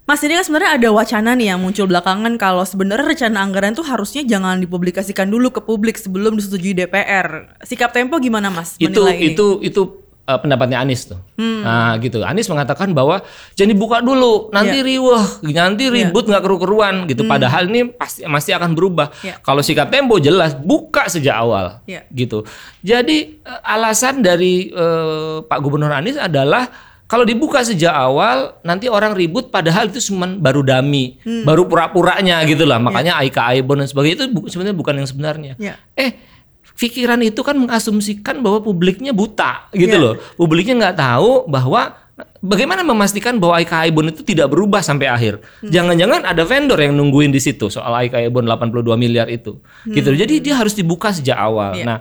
Mas 0.03 0.24
ini 0.24 0.39
kan 0.39 0.44
sebenarnya 0.48 0.72
ada 0.79 0.89
wacana 0.96 1.36
nih 1.36 1.51
yang 1.51 1.60
muncul 1.60 1.84
belakangan 1.84 2.39
kalau 2.39 2.63
sebenarnya 2.63 3.12
rencana 3.12 3.44
anggaran 3.44 3.75
tuh 3.75 3.84
harusnya 3.84 4.24
jangan 4.24 4.63
dipublikasikan 4.63 5.27
dulu 5.27 5.51
ke 5.51 5.60
publik 5.60 6.00
sebelum 6.00 6.39
disetujui 6.39 6.72
DPR. 6.72 7.60
Sikap 7.67 7.91
Tempo 7.91 8.15
gimana 8.15 8.48
Mas 8.48 8.79
itu 8.79 8.88
menilai 8.88 9.20
ini? 9.20 9.36
itu 9.36 9.60
itu 9.60 10.07
uh, 10.27 10.39
pendapatnya 10.43 10.84
Anies 10.84 11.07
tuh. 11.07 11.19
Hmm. 11.39 11.63
Nah, 11.63 11.96
gitu. 12.03 12.19
Anies 12.22 12.51
mengatakan 12.51 12.91
bahwa 12.91 13.24
jangan 13.55 13.72
dibuka 13.72 13.98
dulu, 14.03 14.51
nanti 14.51 14.84
yeah. 14.84 14.88
riweh, 14.88 15.24
nanti 15.55 15.88
iya. 15.88 15.96
ribut 15.96 16.27
nggak 16.27 16.38
yeah. 16.38 16.46
keru-keruan 16.46 16.96
gitu. 17.07 17.24
Hmm. 17.24 17.31
Padahal 17.31 17.63
ini 17.72 17.88
pasti 17.89 18.27
masih 18.27 18.60
akan 18.60 18.75
berubah. 18.75 19.07
Yeah. 19.24 19.39
Kalau 19.39 19.63
sikap 19.63 19.88
Tempo 19.88 20.19
jelas 20.19 20.53
buka 20.53 21.07
sejak 21.07 21.34
awal. 21.34 21.79
Yeah. 21.88 22.03
Gitu. 22.12 22.43
Jadi 22.84 23.41
uh, 23.48 23.63
alasan 23.63 24.19
dari 24.19 24.69
uh, 24.75 25.41
Pak 25.48 25.60
Gubernur 25.63 25.89
Anies 25.96 26.19
adalah 26.19 26.67
kalau 27.07 27.24
dibuka 27.24 27.63
sejak 27.63 27.96
awal 27.96 28.60
nanti 28.67 28.91
orang 28.91 29.15
ribut 29.15 29.48
padahal 29.48 29.88
itu 29.88 30.12
cuma 30.12 30.27
baru 30.27 30.60
dami, 30.60 31.15
hmm. 31.24 31.48
baru 31.48 31.63
pura-puranya 31.63 32.43
gitu 32.43 32.67
lah. 32.67 32.84
Makanya 32.84 33.15
yeah. 33.15 33.31
AIK 33.31 33.39
Aibon 33.55 33.79
dan 33.79 33.88
sebagainya 33.88 34.27
itu 34.27 34.51
sebenarnya 34.51 34.75
bukan 34.75 34.93
yang 35.00 35.07
sebenarnya. 35.07 35.53
Yeah. 35.55 35.79
Eh 35.96 36.37
pikiran 36.77 37.19
itu 37.25 37.41
kan 37.41 37.57
mengasumsikan 37.57 38.39
bahwa 38.46 38.62
publiknya 38.62 39.12
buta 39.12 39.67
gitu 39.74 39.98
yeah. 39.98 40.01
loh. 40.01 40.15
Publiknya 40.38 40.77
nggak 40.77 40.98
tahu 40.98 41.50
bahwa 41.50 41.98
bagaimana 42.41 42.81
memastikan 42.86 43.38
bahwa 43.38 43.57
AIK 43.62 43.93
Ibon 43.93 44.13
itu 44.13 44.22
tidak 44.22 44.53
berubah 44.53 44.81
sampai 44.86 45.10
akhir. 45.10 45.41
Hmm. 45.62 45.74
Jangan-jangan 45.74 46.22
hmm. 46.25 46.31
ada 46.31 46.43
vendor 46.46 46.79
yang 46.79 46.93
nungguin 46.93 47.34
di 47.34 47.41
situ 47.41 47.69
soal 47.69 47.93
AIK 48.05 48.29
Ibon 48.29 48.46
82 48.46 48.93
miliar 48.98 49.27
itu. 49.29 49.57
Hmm. 49.86 49.93
Gitu. 49.93 50.13
Jadi 50.13 50.41
dia 50.41 50.55
harus 50.57 50.77
dibuka 50.77 51.10
sejak 51.10 51.38
awal. 51.38 51.77
Yeah. 51.77 51.88
Nah, 51.89 51.98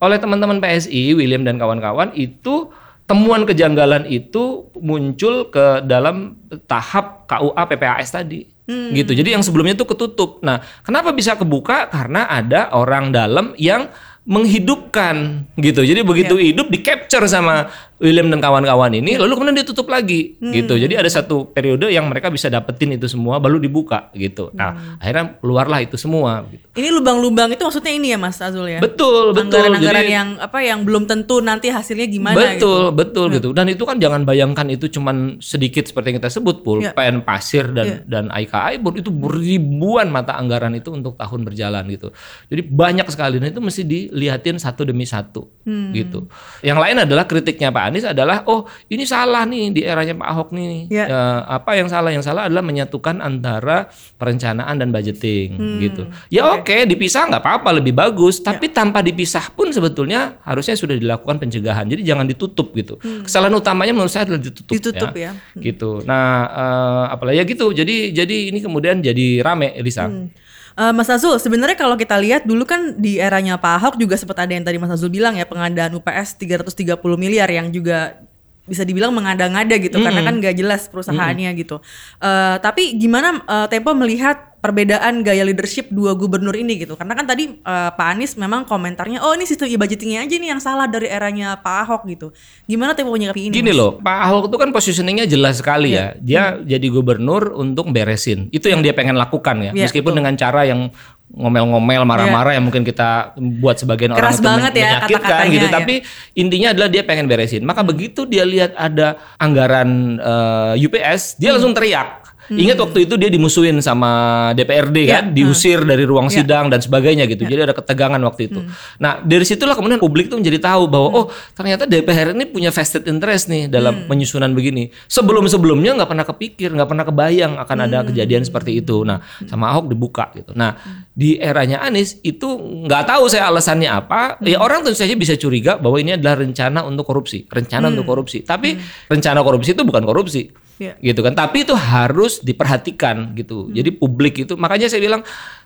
oleh 0.00 0.20
teman-teman 0.20 0.60
PSI, 0.60 1.16
William 1.16 1.44
dan 1.44 1.56
kawan-kawan 1.56 2.12
itu 2.16 2.72
temuan 3.04 3.44
kejanggalan 3.44 4.08
itu 4.08 4.72
muncul 4.80 5.52
ke 5.52 5.84
dalam 5.84 6.40
tahap 6.64 7.28
KUA 7.28 7.62
PPAS 7.68 8.08
tadi. 8.16 8.48
Hmm. 8.64 8.96
Gitu. 8.96 9.12
Jadi 9.12 9.36
yang 9.36 9.44
sebelumnya 9.44 9.76
itu 9.76 9.84
ketutup. 9.84 10.40
Nah, 10.40 10.60
kenapa 10.80 11.12
bisa 11.12 11.36
kebuka? 11.36 11.92
Karena 11.92 12.24
ada 12.24 12.72
orang 12.72 13.12
dalam 13.12 13.52
yang 13.60 13.92
menghidupkan 14.24 15.44
gitu. 15.60 15.84
Jadi 15.84 16.00
begitu 16.00 16.40
yeah. 16.40 16.48
hidup 16.52 16.72
di 16.72 16.80
capture 16.80 17.28
sama 17.28 17.68
William 18.02 18.26
dan 18.26 18.42
kawan-kawan 18.42 18.90
ini, 18.90 19.14
yeah. 19.14 19.22
lalu 19.22 19.38
kemudian 19.38 19.58
ditutup 19.62 19.86
lagi 19.86 20.34
hmm. 20.42 20.50
gitu. 20.50 20.74
Jadi 20.74 20.98
ada 20.98 21.06
satu 21.06 21.46
periode 21.46 21.86
yang 21.94 22.10
mereka 22.10 22.26
bisa 22.26 22.50
dapetin 22.50 22.98
itu 22.98 23.06
semua, 23.06 23.38
baru 23.38 23.62
dibuka 23.62 24.10
gitu. 24.18 24.50
Nah 24.50 24.74
hmm. 24.74 24.98
akhirnya 24.98 25.24
keluarlah 25.38 25.78
itu 25.78 25.94
semua. 25.94 26.42
Gitu. 26.50 26.64
Ini 26.74 26.88
lubang-lubang 26.90 27.54
itu 27.54 27.62
maksudnya 27.62 27.94
ini 27.94 28.10
ya 28.10 28.18
Mas 28.18 28.42
Azul 28.42 28.66
ya? 28.66 28.82
Betul 28.82 29.30
betul. 29.30 29.46
Anggaran-anggaran 29.46 30.06
yang 30.10 30.28
apa 30.42 30.58
yang 30.66 30.82
belum 30.82 31.06
tentu 31.06 31.38
nanti 31.38 31.70
hasilnya 31.70 32.10
gimana? 32.10 32.34
Betul 32.34 32.58
gitu. 32.58 32.98
betul 32.98 33.26
hmm. 33.30 33.36
gitu. 33.38 33.48
Dan 33.54 33.66
itu 33.70 33.82
kan 33.86 33.96
jangan 34.02 34.26
bayangkan 34.26 34.66
itu 34.74 34.90
cuman 34.90 35.38
sedikit 35.38 35.86
seperti 35.86 36.10
yang 36.10 36.18
kita 36.18 36.34
sebut 36.34 36.66
pul, 36.66 36.82
yeah. 36.82 36.90
PN 36.90 37.22
Pasir 37.22 37.70
dan 37.70 37.86
yeah. 37.86 38.00
dan 38.10 38.26
AIKA 38.34 38.82
itu 38.98 39.10
ribuan 39.14 40.10
mata 40.10 40.34
anggaran 40.34 40.74
itu 40.74 40.90
untuk 40.90 41.14
tahun 41.14 41.46
berjalan 41.46 41.86
gitu. 41.94 42.10
Jadi 42.50 42.62
banyak 42.66 43.06
sekali 43.06 43.38
dan 43.38 43.54
itu 43.54 43.62
mesti 43.62 43.82
dilihatin 43.86 44.58
satu 44.58 44.82
demi 44.82 45.06
satu 45.06 45.46
hmm. 45.62 45.90
gitu. 45.94 46.26
Yang 46.66 46.78
lain 46.82 46.96
adalah 47.06 47.24
kritiknya 47.30 47.70
Pak 47.70 47.83
Anies 47.90 48.06
adalah 48.08 48.42
oh 48.48 48.64
ini 48.88 49.04
salah 49.04 49.44
nih 49.44 49.70
di 49.74 49.80
eranya 49.84 50.16
Pak 50.16 50.28
Ahok 50.28 50.48
nih. 50.56 50.88
Ya. 50.88 51.04
Ya, 51.06 51.22
apa 51.44 51.76
yang 51.76 51.88
salah? 51.92 52.10
Yang 52.10 52.30
salah 52.30 52.48
adalah 52.48 52.64
menyatukan 52.64 53.20
antara 53.20 53.92
perencanaan 54.16 54.80
dan 54.80 54.88
budgeting 54.90 55.60
hmm. 55.60 55.78
gitu. 55.84 56.02
Ya 56.32 56.48
oke 56.48 56.64
okay. 56.64 56.80
okay, 56.84 56.90
dipisah 56.90 57.28
nggak 57.28 57.42
apa-apa 57.44 57.78
lebih 57.78 57.92
bagus. 57.92 58.40
Ya. 58.40 58.54
Tapi 58.54 58.72
tanpa 58.72 59.04
dipisah 59.04 59.52
pun 59.52 59.70
sebetulnya 59.70 60.40
harusnya 60.42 60.74
sudah 60.74 60.96
dilakukan 60.96 61.36
pencegahan. 61.36 61.86
Jadi 61.86 62.02
jangan 62.02 62.24
ditutup 62.24 62.72
gitu. 62.72 62.96
Hmm. 62.98 63.22
Kesalahan 63.22 63.54
utamanya 63.54 63.92
menurut 63.92 64.10
saya 64.10 64.26
adalah 64.26 64.40
ditutup. 64.40 64.72
Ditutup 64.72 65.12
ya. 65.12 65.30
ya. 65.30 65.32
Hmm. 65.32 65.62
Gitu. 65.62 65.90
Nah 66.08 66.28
uh, 66.48 67.04
apalagi 67.14 67.38
ya 67.40 67.44
gitu. 67.44 67.70
Jadi 67.70 68.16
jadi 68.16 68.36
ini 68.48 68.58
kemudian 68.64 69.04
jadi 69.04 69.44
rame 69.44 69.76
Elisa. 69.76 70.08
Hmm. 70.08 70.32
Uh, 70.74 70.90
Mas 70.90 71.06
Azul, 71.06 71.38
sebenarnya 71.38 71.78
kalau 71.78 71.94
kita 71.94 72.18
lihat 72.18 72.42
dulu 72.42 72.66
kan 72.66 72.98
di 72.98 73.22
eranya 73.22 73.54
Pak 73.54 73.72
Ahok 73.78 73.94
juga 73.94 74.18
sempat 74.18 74.42
ada 74.42 74.50
yang 74.50 74.66
tadi 74.66 74.74
Mas 74.74 74.90
Azul 74.90 75.06
bilang 75.06 75.38
ya 75.38 75.46
pengadaan 75.46 75.94
UPS 75.94 76.34
330 76.34 76.98
miliar 77.14 77.46
yang 77.46 77.70
juga 77.70 78.18
bisa 78.64 78.82
dibilang 78.82 79.12
mengada-ngada 79.12 79.76
gitu 79.76 80.00
mm. 80.00 80.04
karena 80.08 80.20
kan 80.24 80.34
gak 80.40 80.56
jelas 80.56 80.88
perusahaannya 80.88 81.52
mm. 81.52 81.58
gitu. 81.60 81.76
Uh, 82.16 82.56
tapi 82.64 82.96
gimana 82.96 83.44
uh, 83.44 83.66
Tempo 83.68 83.92
melihat 83.92 84.56
perbedaan 84.64 85.20
gaya 85.20 85.44
leadership 85.44 85.92
dua 85.92 86.16
gubernur 86.16 86.56
ini 86.56 86.80
gitu? 86.80 86.96
Karena 86.96 87.12
kan 87.12 87.28
tadi 87.28 87.60
uh, 87.60 87.92
Pak 87.92 88.08
Anies 88.16 88.32
memang 88.40 88.64
komentarnya, 88.64 89.20
oh 89.20 89.36
ini 89.36 89.44
sistem 89.44 89.68
e-budgetingnya 89.68 90.24
aja 90.24 90.34
nih 90.40 90.48
yang 90.56 90.62
salah 90.64 90.88
dari 90.88 91.12
eranya 91.12 91.60
Pak 91.60 91.76
Ahok 91.84 92.02
gitu. 92.08 92.32
Gimana 92.64 92.96
Tempo 92.96 93.12
menyikapi 93.12 93.52
ini? 93.52 93.60
Gini 93.60 93.76
mas? 93.76 93.76
loh, 93.76 93.90
Pak 94.00 94.18
Ahok 94.24 94.48
itu 94.48 94.56
kan 94.56 94.72
positioningnya 94.72 95.28
jelas 95.28 95.60
sekali 95.60 95.92
yeah. 95.92 96.16
ya. 96.16 96.24
Dia 96.24 96.42
mm. 96.56 96.56
jadi 96.64 96.86
gubernur 96.88 97.52
untuk 97.52 97.92
beresin. 97.92 98.48
Itu 98.48 98.72
yang 98.72 98.80
yeah. 98.80 98.96
dia 98.96 98.96
pengen 98.96 99.20
lakukan 99.20 99.60
ya, 99.60 99.76
yeah, 99.76 99.84
meskipun 99.84 100.16
betul. 100.16 100.18
dengan 100.24 100.34
cara 100.40 100.64
yang 100.64 100.88
ngomel-ngomel 101.34 102.06
marah-marah 102.06 102.52
yeah. 102.52 102.56
yang 102.60 102.64
mungkin 102.68 102.84
kita 102.86 103.34
buat 103.58 103.80
sebagian 103.80 104.14
Keras 104.14 104.38
orang 104.38 104.70
itu 104.70 104.78
ya, 104.78 105.02
menyakitkan 105.02 105.44
gitu 105.50 105.66
ya. 105.66 105.72
tapi 105.72 105.94
intinya 106.38 106.68
adalah 106.70 106.88
dia 106.92 107.02
pengen 107.02 107.26
beresin 107.26 107.66
maka 107.66 107.82
begitu 107.82 108.22
dia 108.28 108.46
lihat 108.46 108.76
ada 108.78 109.18
anggaran 109.40 110.20
uh, 110.22 110.78
eh, 110.78 110.84
UPS 110.86 111.40
dia 111.40 111.50
hmm. 111.50 111.54
langsung 111.58 111.74
teriak 111.74 112.23
Hmm. 112.44 112.60
Ingat 112.60 112.76
waktu 112.76 113.08
itu 113.08 113.14
dia 113.16 113.32
dimusuhin 113.32 113.80
sama 113.80 114.10
DPRD 114.52 115.08
ya, 115.08 115.24
kan, 115.24 115.32
diusir 115.32 115.80
hmm. 115.80 115.88
dari 115.88 116.04
ruang 116.04 116.28
ya. 116.28 116.44
sidang 116.44 116.68
dan 116.68 116.80
sebagainya 116.84 117.24
gitu. 117.24 117.48
Ya. 117.48 117.56
Jadi 117.56 117.60
ada 117.72 117.74
ketegangan 117.76 118.20
waktu 118.20 118.52
itu. 118.52 118.60
Hmm. 118.60 118.68
Nah 119.00 119.24
dari 119.24 119.48
situlah 119.48 119.72
kemudian 119.72 119.96
publik 119.96 120.28
tuh 120.28 120.36
menjadi 120.36 120.60
tahu 120.60 120.84
bahwa 120.84 121.08
hmm. 121.08 121.18
oh 121.18 121.26
ternyata 121.56 121.88
DPR 121.88 122.36
ini 122.36 122.44
punya 122.44 122.68
vested 122.68 123.08
interest 123.08 123.48
nih 123.48 123.72
dalam 123.72 124.04
hmm. 124.04 124.08
penyusunan 124.12 124.52
begini. 124.52 124.92
Sebelum 125.08 125.48
sebelumnya 125.48 125.96
nggak 125.96 126.10
pernah 126.10 126.26
kepikir, 126.28 126.68
nggak 126.76 126.88
pernah 126.88 127.04
kebayang 127.08 127.52
akan 127.56 127.76
hmm. 127.80 127.86
ada 127.88 127.98
kejadian 128.12 128.42
seperti 128.44 128.84
itu. 128.84 129.08
Nah 129.08 129.24
hmm. 129.24 129.48
sama 129.48 129.72
Ahok 129.72 129.88
dibuka 129.88 130.28
gitu. 130.36 130.52
Nah 130.52 130.76
hmm. 130.76 131.16
di 131.16 131.40
eranya 131.40 131.80
Anies 131.80 132.20
itu 132.20 132.46
nggak 132.84 133.08
tahu 133.08 133.24
saya 133.32 133.48
alasannya 133.48 133.88
apa. 133.88 134.36
Hmm. 134.36 134.44
Ya 134.44 134.60
orang 134.60 134.84
tentu 134.84 135.00
saja 135.00 135.16
bisa 135.16 135.32
curiga 135.40 135.80
bahwa 135.80 135.96
ini 135.96 136.20
adalah 136.20 136.44
rencana 136.44 136.84
untuk 136.84 137.08
korupsi, 137.08 137.48
rencana 137.48 137.88
hmm. 137.88 137.92
untuk 137.96 138.04
korupsi. 138.04 138.44
Tapi 138.44 138.76
hmm. 138.76 139.08
rencana 139.08 139.40
korupsi 139.40 139.72
itu 139.72 139.80
bukan 139.80 140.04
korupsi 140.04 140.63
yeah. 140.78 140.94
gitu 141.00 141.20
kan 141.22 141.34
tapi 141.36 141.66
itu 141.66 141.74
harus 141.74 142.40
diperhatikan 142.42 143.34
gitu 143.38 143.68
hmm. 143.68 143.74
jadi 143.74 143.90
publik 143.94 144.34
itu 144.46 144.54
makanya 144.58 144.90
saya 144.90 145.02
bilang 145.02 145.22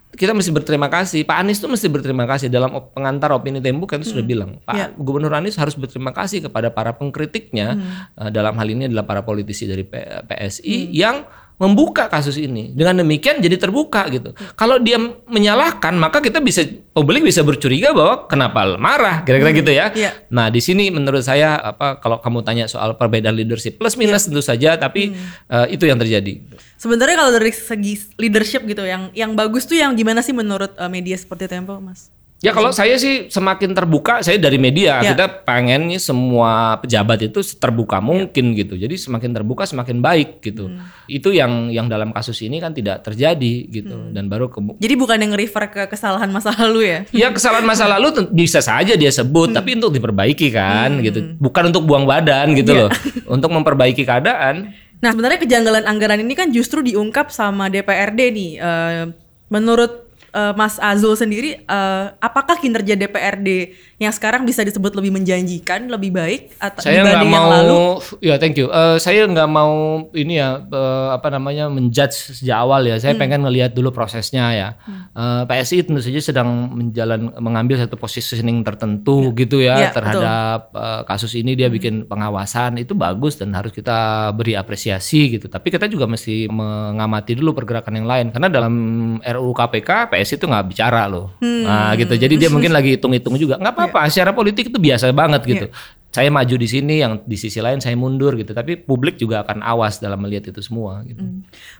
kita 0.09 0.33
mesti 0.33 0.49
berterima 0.49 0.89
kasih 0.89 1.29
Pak 1.29 1.37
Anies 1.37 1.61
itu 1.61 1.69
mesti 1.69 1.85
berterima 1.93 2.25
kasih 2.25 2.49
dalam 2.49 2.73
pengantar 2.97 3.29
opini 3.37 3.61
Tempo 3.61 3.85
kan 3.85 4.01
hmm. 4.01 4.09
sudah 4.09 4.25
bilang 4.25 4.57
Pak 4.65 4.75
yeah. 4.77 4.89
Gubernur 4.97 5.33
Anies 5.37 5.61
harus 5.61 5.77
berterima 5.77 6.17
kasih 6.17 6.49
kepada 6.49 6.73
para 6.73 6.97
pengkritiknya 6.97 7.77
hmm. 7.77 7.93
uh, 8.17 8.31
dalam 8.33 8.57
hal 8.57 8.69
ini 8.73 8.89
adalah 8.89 9.05
para 9.05 9.21
politisi 9.21 9.69
dari 9.69 9.85
PSI 9.85 10.89
hmm. 10.89 10.93
yang 10.97 11.17
membuka 11.59 12.07
kasus 12.07 12.39
ini. 12.39 12.71
Dengan 12.73 13.03
demikian 13.03 13.43
jadi 13.43 13.59
terbuka 13.59 14.07
gitu. 14.09 14.33
Kalau 14.55 14.79
dia 14.79 14.97
menyalahkan, 15.27 15.93
maka 15.99 16.23
kita 16.23 16.39
bisa 16.39 16.63
publik 16.95 17.27
bisa 17.27 17.43
bercuriga 17.43 17.91
bahwa 17.91 18.31
kenapa 18.31 18.79
marah, 18.79 19.27
kira-kira 19.27 19.51
hmm. 19.51 19.61
gitu 19.61 19.73
ya. 19.75 19.87
Yeah. 19.93 20.15
Nah, 20.31 20.49
di 20.49 20.63
sini 20.63 20.89
menurut 20.89 21.27
saya 21.27 21.59
apa 21.59 21.99
kalau 21.99 22.23
kamu 22.23 22.47
tanya 22.47 22.65
soal 22.71 22.95
perbedaan 22.95 23.35
leadership 23.35 23.77
plus 23.77 23.99
minus 23.99 24.25
yeah. 24.25 24.27
tentu 24.31 24.43
saja, 24.43 24.71
tapi 24.79 25.13
hmm. 25.13 25.51
uh, 25.51 25.67
itu 25.67 25.85
yang 25.85 25.99
terjadi. 25.99 26.41
Sebenarnya 26.79 27.17
kalau 27.19 27.35
dari 27.35 27.51
segi 27.51 27.95
leadership 28.17 28.63
gitu, 28.65 28.87
yang 28.87 29.11
yang 29.13 29.35
bagus 29.35 29.67
tuh 29.67 29.75
yang 29.75 29.99
gimana 29.99 30.23
sih 30.23 30.33
menurut 30.33 30.79
uh, 30.79 30.87
media 30.87 31.19
seperti 31.19 31.51
Tempo, 31.51 31.75
Mas? 31.83 32.15
Ya 32.39 32.55
kalau 32.55 32.71
saya 32.71 32.95
sih 33.03 33.27
semakin 33.27 33.75
terbuka, 33.75 34.23
saya 34.23 34.39
dari 34.39 34.63
media 34.63 35.03
ya. 35.03 35.11
kita 35.11 35.43
pengen 35.43 35.91
nih 35.91 35.99
semua 35.99 36.79
pejabat 36.79 37.27
itu 37.27 37.43
terbuka 37.59 37.99
ya. 37.99 38.05
mungkin 38.05 38.55
ya. 38.55 38.63
gitu. 38.63 38.79
Jadi 38.79 38.95
semakin 38.95 39.35
terbuka 39.35 39.67
semakin 39.67 39.99
baik 39.99 40.39
gitu. 40.39 40.71
Hmm. 40.71 40.87
Itu 41.11 41.35
yang 41.35 41.75
yang 41.75 41.91
dalam 41.91 42.15
kasus 42.15 42.39
ini 42.47 42.63
kan 42.63 42.71
tidak 42.71 43.03
terjadi 43.03 43.67
gitu 43.67 43.91
hmm. 43.91 44.15
dan 44.15 44.31
baru 44.31 44.47
ke 44.47 44.63
Jadi 44.79 44.95
bukan 44.95 45.19
yang 45.19 45.35
refer 45.35 45.67
ke 45.67 45.83
kesalahan 45.91 46.31
masa 46.31 46.55
lalu 46.55 46.87
ya? 46.87 46.99
Ya 47.11 47.29
kesalahan 47.35 47.67
masa 47.67 47.91
lalu 47.91 48.31
bisa 48.31 48.63
saja 48.63 48.95
dia 48.95 49.11
sebut, 49.11 49.51
hmm. 49.51 49.57
tapi 49.59 49.75
untuk 49.75 49.91
diperbaiki 49.99 50.55
kan 50.55 50.95
hmm. 50.95 51.03
gitu. 51.11 51.19
Bukan 51.43 51.75
untuk 51.75 51.91
buang 51.91 52.07
badan 52.07 52.55
gitu 52.55 52.71
ya. 52.71 52.81
loh. 52.87 52.91
untuk 53.35 53.51
memperbaiki 53.51 54.07
keadaan. 54.07 54.79
Nah 55.03 55.11
sebenarnya 55.11 55.43
kejanggalan 55.43 55.91
anggaran 55.91 56.23
ini 56.23 56.39
kan 56.39 56.55
justru 56.55 56.87
diungkap 56.87 57.35
sama 57.35 57.67
DPRD 57.67 58.21
nih. 58.31 58.51
Uh, 58.63 59.05
menurut 59.51 60.08
uh, 60.33 60.53
Mas 60.57 60.77
Azul 60.81 61.15
sendiri, 61.17 61.63
uh, 61.69 62.13
apakah 62.21 62.59
kinerja 62.61 62.95
DPRD 62.99 63.77
yang 63.99 64.15
sekarang 64.15 64.47
bisa 64.47 64.63
disebut 64.63 64.95
lebih 64.95 65.11
menjanjikan, 65.11 65.91
lebih 65.91 66.15
baik 66.15 66.55
atau 66.63 66.87
saya 66.87 67.03
dibanding 67.03 67.31
mau, 67.31 67.37
yang 67.37 67.49
lalu? 67.51 67.83
Ya, 68.23 68.35
thank 68.39 68.55
you. 68.55 68.71
Uh, 68.71 68.95
saya 69.03 69.27
nggak 69.27 69.51
mau 69.51 70.07
ini 70.15 70.39
ya 70.39 70.63
uh, 70.63 71.19
apa 71.19 71.35
namanya 71.35 71.67
menjudge 71.67 72.39
sejak 72.39 72.63
awal 72.63 72.87
ya. 72.87 72.97
Saya 73.03 73.19
hmm. 73.19 73.23
pengen 73.23 73.41
ngelihat 73.43 73.75
dulu 73.75 73.91
prosesnya 73.91 74.55
ya. 74.55 74.69
Hmm. 74.87 75.11
Uh, 75.19 75.43
PSI 75.51 75.83
tentu 75.83 75.99
saja 75.99 76.21
sedang 76.23 76.49
menjalan 76.71 77.35
mengambil 77.43 77.83
satu 77.83 77.99
positioning 77.99 78.63
tertentu 78.63 79.35
ya. 79.35 79.39
gitu 79.43 79.59
ya, 79.59 79.75
ya 79.83 79.91
terhadap 79.91 80.71
uh, 80.75 81.03
kasus 81.03 81.35
ini 81.35 81.59
dia 81.59 81.67
hmm. 81.67 81.75
bikin 81.75 81.95
pengawasan 82.07 82.79
itu 82.79 82.95
bagus 82.95 83.35
dan 83.35 83.51
harus 83.57 83.75
kita 83.75 84.31
beri 84.31 84.55
apresiasi 84.55 85.35
gitu. 85.35 85.51
Tapi 85.51 85.75
kita 85.75 85.91
juga 85.91 86.07
mesti 86.07 86.47
mengamati 86.47 87.35
dulu 87.35 87.51
pergerakan 87.51 87.99
yang 87.99 88.07
lain 88.07 88.27
karena 88.31 88.47
dalam 88.47 88.75
RUU 89.19 89.53
KPK 89.59 90.07
PSI 90.19 90.35
itu 90.43 90.47
nggak 90.51 90.67
bicara 90.67 91.07
loh. 91.07 91.31
Hmm. 91.39 91.63
Nah 91.63 91.95
gitu. 91.95 92.19
Jadi 92.19 92.35
dia 92.35 92.51
mungkin 92.51 92.75
lagi 92.75 92.99
hitung-hitung 92.99 93.39
juga. 93.39 93.55
Nggak 93.55 93.75
apa-apa. 93.75 93.99
Yeah. 94.07 94.11
Secara 94.11 94.31
politik 94.35 94.75
itu 94.75 94.79
biasa 94.83 95.15
banget 95.15 95.43
gitu. 95.47 95.67
Yeah 95.71 95.97
saya 96.09 96.33
maju 96.33 96.57
di 96.57 96.65
sini, 96.65 97.05
yang 97.05 97.21
di 97.29 97.37
sisi 97.37 97.61
lain 97.61 97.85
saya 97.85 97.93
mundur 97.93 98.33
gitu. 98.41 98.57
Tapi 98.57 98.81
publik 98.81 99.21
juga 99.21 99.45
akan 99.45 99.61
awas 99.61 100.01
dalam 100.01 100.17
melihat 100.25 100.49
itu 100.49 100.65
semua. 100.65 101.05
Gitu. 101.05 101.21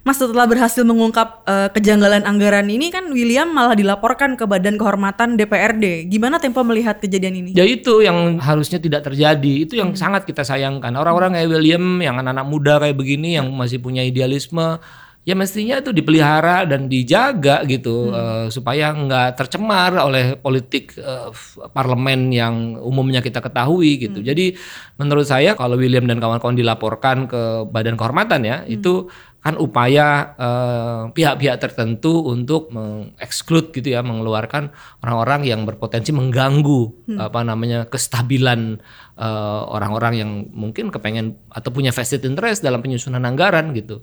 Mas 0.05 0.21
setelah 0.21 0.45
berhasil 0.45 0.85
mengungkap 0.85 1.49
eh, 1.49 1.69
kejanggalan 1.73 2.29
anggaran 2.29 2.69
ini 2.69 2.93
kan 2.93 3.09
William 3.09 3.49
malah 3.49 3.73
dilaporkan 3.73 4.37
ke 4.37 4.45
Badan 4.45 4.77
Kehormatan 4.77 5.41
DPRD. 5.41 6.13
Gimana 6.13 6.37
Tempo 6.37 6.61
melihat 6.61 7.01
kejadian 7.01 7.41
ini? 7.41 7.51
Ya 7.57 7.65
itu 7.65 8.05
yang 8.05 8.37
harusnya 8.39 8.77
tidak 8.77 9.09
terjadi. 9.09 9.65
Itu 9.65 9.81
yang 9.81 9.97
sangat 9.97 10.29
kita 10.29 10.45
sayangkan. 10.45 10.93
Orang-orang 10.93 11.33
kayak 11.33 11.49
William, 11.49 11.99
yang 12.05 12.21
anak-anak 12.21 12.47
muda 12.47 12.75
kayak 12.85 13.01
begini, 13.01 13.41
yang 13.41 13.49
masih 13.57 13.81
punya 13.81 14.05
idealisme, 14.05 14.77
ya 15.29 15.37
mestinya 15.37 15.77
itu 15.85 15.93
dipelihara 15.93 16.65
dan 16.65 16.89
dijaga 16.89 17.61
gitu 17.69 18.17
eh, 18.17 18.49
supaya 18.49 18.97
nggak 18.97 19.37
tercemar 19.37 19.93
oleh 20.01 20.41
politik 20.41 20.97
eh, 20.97 21.29
parlemen 21.69 22.33
yang 22.33 22.81
umumnya 22.81 23.21
kita 23.21 23.45
ketahui 23.45 24.09
gitu. 24.09 24.25
Jadi 24.25 24.57
menurut 24.97 25.29
saya 25.29 25.53
kalau 25.53 25.77
William 25.77 26.09
dan 26.09 26.17
kawan-kawan 26.17 26.57
dilaporkan 26.57 27.29
ke 27.29 27.69
Badan 27.69 28.01
Kehormatan 28.01 28.41
ya 28.41 28.65
itu 28.65 29.13
kan 29.45 29.61
upaya 29.61 30.33
eh, 30.41 31.03
pihak-pihak 31.13 31.61
tertentu 31.61 32.25
untuk 32.25 32.73
mengeksklud 32.73 33.77
gitu 33.77 33.93
ya 33.93 34.01
mengeluarkan 34.01 34.73
orang-orang 35.05 35.45
yang 35.45 35.61
berpotensi 35.69 36.09
mengganggu 36.11 37.13
apa 37.21 37.45
namanya 37.45 37.85
kestabilan 37.85 38.81
eh, 39.21 39.63
orang-orang 39.69 40.15
yang 40.17 40.31
mungkin 40.57 40.89
kepengen 40.89 41.37
atau 41.53 41.69
punya 41.69 41.93
vested 41.93 42.25
interest 42.25 42.65
dalam 42.65 42.81
penyusunan 42.81 43.21
anggaran 43.29 43.77
gitu. 43.77 44.01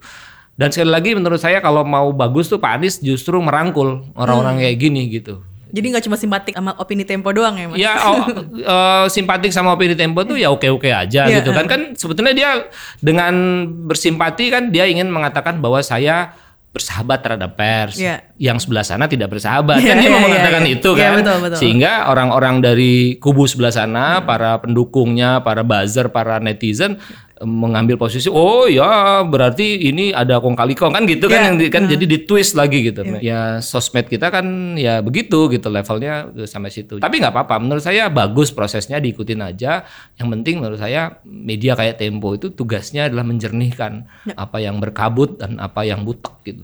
Dan 0.56 0.72
sekali 0.72 0.88
lagi 0.88 1.12
menurut 1.12 1.40
saya 1.40 1.60
kalau 1.60 1.84
mau 1.84 2.16
bagus 2.16 2.48
tuh 2.48 2.64
Pak 2.64 2.80
Anies 2.80 2.96
justru 3.04 3.36
merangkul 3.44 4.08
orang-orang 4.16 4.64
kayak 4.64 4.78
gini 4.80 5.12
gitu. 5.12 5.44
Jadi 5.76 5.86
nggak 5.92 6.04
cuma 6.08 6.16
simpatik 6.16 6.54
sama 6.56 6.72
opini 6.80 7.04
Tempo 7.04 7.36
doang 7.36 7.60
ya 7.60 7.68
Mas? 7.68 7.76
Ya 7.76 7.94
oh, 8.08 8.24
eh, 8.76 9.06
simpatik 9.12 9.52
sama 9.52 9.76
opini 9.76 10.00
Tempo 10.00 10.24
tuh 10.24 10.40
ya 10.40 10.48
oke-oke 10.48 10.88
aja 10.88 11.28
Iya, 11.28 11.44
gitu 11.44 11.52
kan. 11.52 11.68
Kan 11.68 12.00
sebetulnya 12.00 12.32
dia 12.32 12.72
dengan 13.04 13.68
bersimpati 13.84 14.56
kan 14.56 14.72
dia 14.72 14.88
ingin 14.88 15.12
mengatakan 15.12 15.60
bahwa 15.60 15.84
saya 15.84 16.32
bersahabat 16.76 17.24
terhadap 17.24 17.56
pers. 17.56 17.96
Iya. 17.96 18.20
Yang 18.36 18.68
sebelah 18.68 18.84
sana 18.84 19.08
tidak 19.08 19.32
bersahabat. 19.32 19.80
Iya, 19.80 19.96
kan 19.96 19.96
dia 20.04 20.08
iya, 20.08 20.12
mau 20.12 20.20
iya, 20.20 20.28
mengatakan 20.28 20.64
iya. 20.68 20.76
itu 20.76 20.90
Iya, 20.92 21.00
kan. 21.00 21.16
betul, 21.16 21.38
betul. 21.40 21.58
Sehingga 21.64 21.92
orang-orang 22.12 22.56
dari 22.60 22.94
kubu 23.24 23.48
sebelah 23.48 23.72
sana, 23.72 24.20
para 24.28 24.60
pendukungnya, 24.60 25.40
para 25.40 25.64
buzzer, 25.64 26.12
para 26.12 26.44
netizen 26.44 27.00
eh, 27.00 27.25
mengambil 27.44 28.00
posisi 28.00 28.32
oh 28.32 28.64
ya 28.64 29.20
berarti 29.28 29.92
ini 29.92 30.16
ada 30.16 30.40
kong 30.40 30.56
kali 30.56 30.72
kong 30.72 30.96
kan 30.96 31.04
gitu 31.04 31.28
kan 31.28 31.36
Iya. 31.36 31.68
yang 31.68 31.74
kan 31.74 31.84
jadi 31.84 32.06
di 32.08 32.18
twist 32.24 32.56
lagi 32.56 32.80
gitu. 32.88 33.04
Ya. 33.20 33.60
Sosmed 33.60 34.08
kita 34.08 34.32
kan 34.32 34.80
ya 34.80 35.04
begitu 35.04 35.52
gitu 35.52 35.68
levelnya 35.68 36.32
sampai 36.48 36.72
situ. 36.72 36.96
Tapi 36.96 37.20
nggak 37.20 37.36
apa-apa 37.36 37.60
menurut 37.60 37.84
saya 37.84 38.08
bagus 38.08 38.56
prosesnya 38.56 39.04
diikutin 39.04 39.44
aja. 39.44 39.84
Yang 40.16 40.28
penting 40.32 40.56
menurut 40.64 40.80
saya 40.80 41.20
media 41.28 41.76
kayak 41.76 42.00
Tempo 42.00 42.32
itu 42.40 42.56
tugasnya 42.56 43.12
adalah 43.12 43.28
menjernihkan 43.28 44.08
apa 44.40 44.58
yang 44.64 44.80
berkabut 44.80 45.36
dan 45.44 45.60
apa 45.60 45.84
yang 45.84 46.08
butek 46.08 46.32
gitu. 46.48 46.64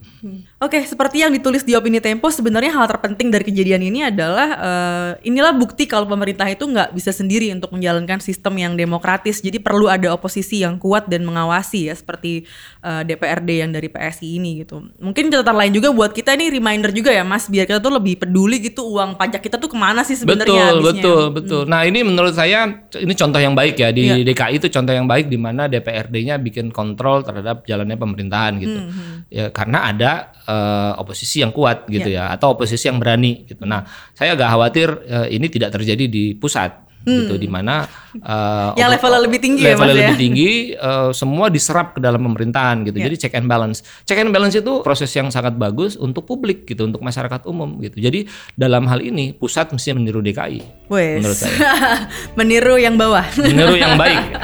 Oke, 0.61 0.85
seperti 0.87 1.25
yang 1.25 1.35
ditulis 1.35 1.67
di 1.67 1.75
opini 1.75 1.99
Tempo, 1.99 2.31
sebenarnya 2.31 2.71
hal 2.79 2.87
terpenting 2.87 3.27
dari 3.27 3.43
kejadian 3.43 3.81
ini 3.83 4.07
adalah 4.07 4.47
eh, 4.55 5.11
inilah 5.27 5.51
bukti 5.51 5.83
kalau 5.83 6.07
pemerintah 6.07 6.47
itu 6.47 6.63
nggak 6.63 6.95
bisa 6.95 7.11
sendiri 7.11 7.51
untuk 7.51 7.75
menjalankan 7.75 8.23
sistem 8.23 8.55
yang 8.55 8.73
demokratis. 8.79 9.43
Jadi 9.43 9.59
perlu 9.59 9.91
ada 9.91 10.13
oposisi 10.15 10.60
yang 10.61 10.77
kuat 10.77 11.05
dan 11.05 11.21
mengawasi 11.21 11.89
ya, 11.89 11.93
seperti 11.93 12.45
eh, 12.79 13.01
DPRD 13.03 13.49
yang 13.59 13.69
dari 13.69 13.87
PSI 13.87 14.37
ini 14.37 14.61
gitu. 14.61 14.85
Mungkin 14.97 15.27
catatan 15.27 15.57
lain 15.57 15.73
juga 15.73 15.89
buat 15.89 16.11
kita 16.11 16.33
ini 16.33 16.49
reminder 16.49 16.89
juga 16.89 17.09
ya, 17.09 17.21
Mas, 17.21 17.45
biar 17.45 17.65
kita 17.65 17.77
tuh 17.77 17.91
lebih 17.91 18.17
peduli 18.17 18.61
gitu 18.61 18.85
uang 18.87 19.15
pajak 19.15 19.41
kita 19.41 19.55
tuh 19.55 19.67
ke 19.67 19.75
mana 19.75 20.01
sih 20.01 20.13
sebenarnya 20.13 20.45
betul 20.45 20.77
habisnya. 20.77 20.91
betul 20.93 21.21
betul 21.31 21.61
nah 21.63 21.81
ini 21.81 22.01
menurut 22.01 22.31
saya 22.31 22.67
ini 22.93 23.13
contoh 23.13 23.37
yang 23.37 23.51
baik 23.51 23.75
ya 23.75 23.89
di 23.89 24.03
Iya. 24.03 24.21
DKI 24.21 24.57
itu 24.57 24.67
contoh 24.67 24.91
yang 24.91 25.07
baik 25.07 25.25
di 25.25 25.37
mana 25.37 25.65
DPRD-nya 25.65 26.35
bikin 26.37 26.69
kontrol 26.69 27.21
terhadap 27.21 27.63
jalannya 27.63 27.95
pemerintahan 27.95 28.53
gitu 28.57 28.77
Hmm, 28.81 29.23
ya 29.27 29.49
karena 29.49 29.87
ada 29.87 30.11
eh, 30.43 30.91
oposisi 30.97 31.39
yang 31.39 31.49
kuat 31.49 31.87
gitu 31.87 32.05
Iya. 32.07 32.27
ya 32.29 32.35
atau 32.35 32.53
oposisi 32.53 32.85
yang 32.85 32.97
berani 32.97 33.45
gitu 33.45 33.63
nah 33.63 33.87
saya 34.11 34.35
agak 34.35 34.49
khawatir 34.49 34.87
eh, 35.05 35.27
ini 35.31 35.47
tidak 35.47 35.71
terjadi 35.71 36.05
di 36.05 36.33
pusat 36.33 36.90
gitu 37.03 37.33
di 37.35 37.45
mana 37.45 37.85
eh, 38.13 38.19
Yang 38.19 38.21
opo- 38.69 38.79
Hmm. 38.81 38.91
levelnya 38.91 39.21
lebih 39.21 39.39
tinggi 39.39 39.61
ya, 39.61 39.69
levelnya 39.71 39.87
Mas, 39.87 39.95
ya? 39.95 40.01
lebih 40.03 40.19
tinggi 40.19 40.51
eh, 40.71 41.09
semua 41.11 41.45
diserap 41.47 41.87
ke 41.91 41.99
dalam 41.99 42.21
pemerintahan 42.21 42.83
gitu 42.83 42.95
Iya. 42.95 43.05
jadi 43.07 43.15
check 43.17 43.33
and 43.33 43.47
balance 43.47 43.77
check 44.03 44.17
and 44.17 44.29
balance 44.29 44.53
itu 44.53 44.73
proses 44.81 45.09
yang 45.11 45.27
sangat 45.27 45.53
bagus 45.53 45.95
untuk 45.95 46.23
publik 46.23 46.63
gitu 46.63 46.83
untuk 46.83 46.99
masyarakat 46.99 47.41
umum 47.43 47.79
gitu 47.79 47.97
jadi 47.97 48.27
dalam 48.53 48.85
hal 48.85 48.99
ini 48.99 49.31
pusat 49.31 49.69
mesti 49.69 49.91
meniru 49.91 50.19
DKI 50.19 50.87
Wes. 50.87 51.19
menurut 51.19 51.37
saya 51.37 51.57
Meniru 52.37 52.75
yang 52.75 52.95
bawah. 52.95 53.25
meniru 53.35 53.73
yang 53.73 53.95
baik 53.95 54.21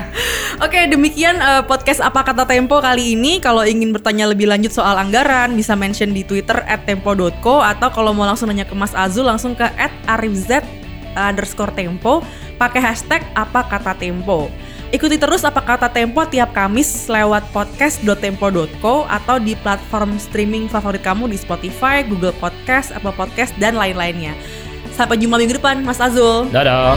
Oke, 0.57 0.89
demikian 0.89 1.37
eh, 1.37 1.61
podcast 1.61 2.01
Apa 2.01 2.25
Kata 2.25 2.41
Tempo 2.43 2.81
kali 2.81 3.13
ini. 3.13 3.37
Kalau 3.37 3.61
ingin 3.61 3.93
bertanya 3.93 4.25
lebih 4.25 4.49
lanjut 4.49 4.73
soal 4.73 4.97
anggaran, 4.97 5.53
bisa 5.53 5.77
mention 5.77 6.09
di 6.09 6.25
Twitter 6.25 6.65
@tempo.co 6.81 7.61
atau 7.61 7.93
kalau 7.93 8.09
mau 8.09 8.25
langsung 8.25 8.49
nanya 8.49 8.65
ke 8.65 8.73
Mas 8.73 8.89
Azul 8.91 9.29
langsung 9.29 9.53
ke 9.53 9.69
@arifz 10.07 10.49
underscore 11.17 11.73
tempo 11.73 12.21
pakai 12.61 12.81
hashtag 12.81 13.25
Apa 13.33 13.65
Kata 13.65 13.97
Tempo. 13.97 14.53
Ikuti 14.87 15.19
terus 15.19 15.43
Apa 15.43 15.59
Kata 15.59 15.91
Tempo 15.91 16.23
tiap 16.29 16.55
Kamis 16.55 17.11
lewat 17.11 17.49
podcast.tempo.co 17.51 19.03
atau 19.09 19.35
di 19.35 19.57
platform 19.59 20.15
streaming 20.15 20.71
favorit 20.71 21.03
kamu 21.03 21.27
di 21.27 21.35
Spotify, 21.35 22.05
Google 22.07 22.31
Podcast, 22.37 22.95
Apple 22.95 23.11
Podcast, 23.11 23.51
dan 23.59 23.75
lain-lainnya. 23.75 24.37
Sampai 24.95 25.19
jumpa 25.19 25.35
minggu 25.41 25.59
depan, 25.59 25.83
Mas 25.83 25.99
Azul. 25.99 26.47
dadah 26.49 26.95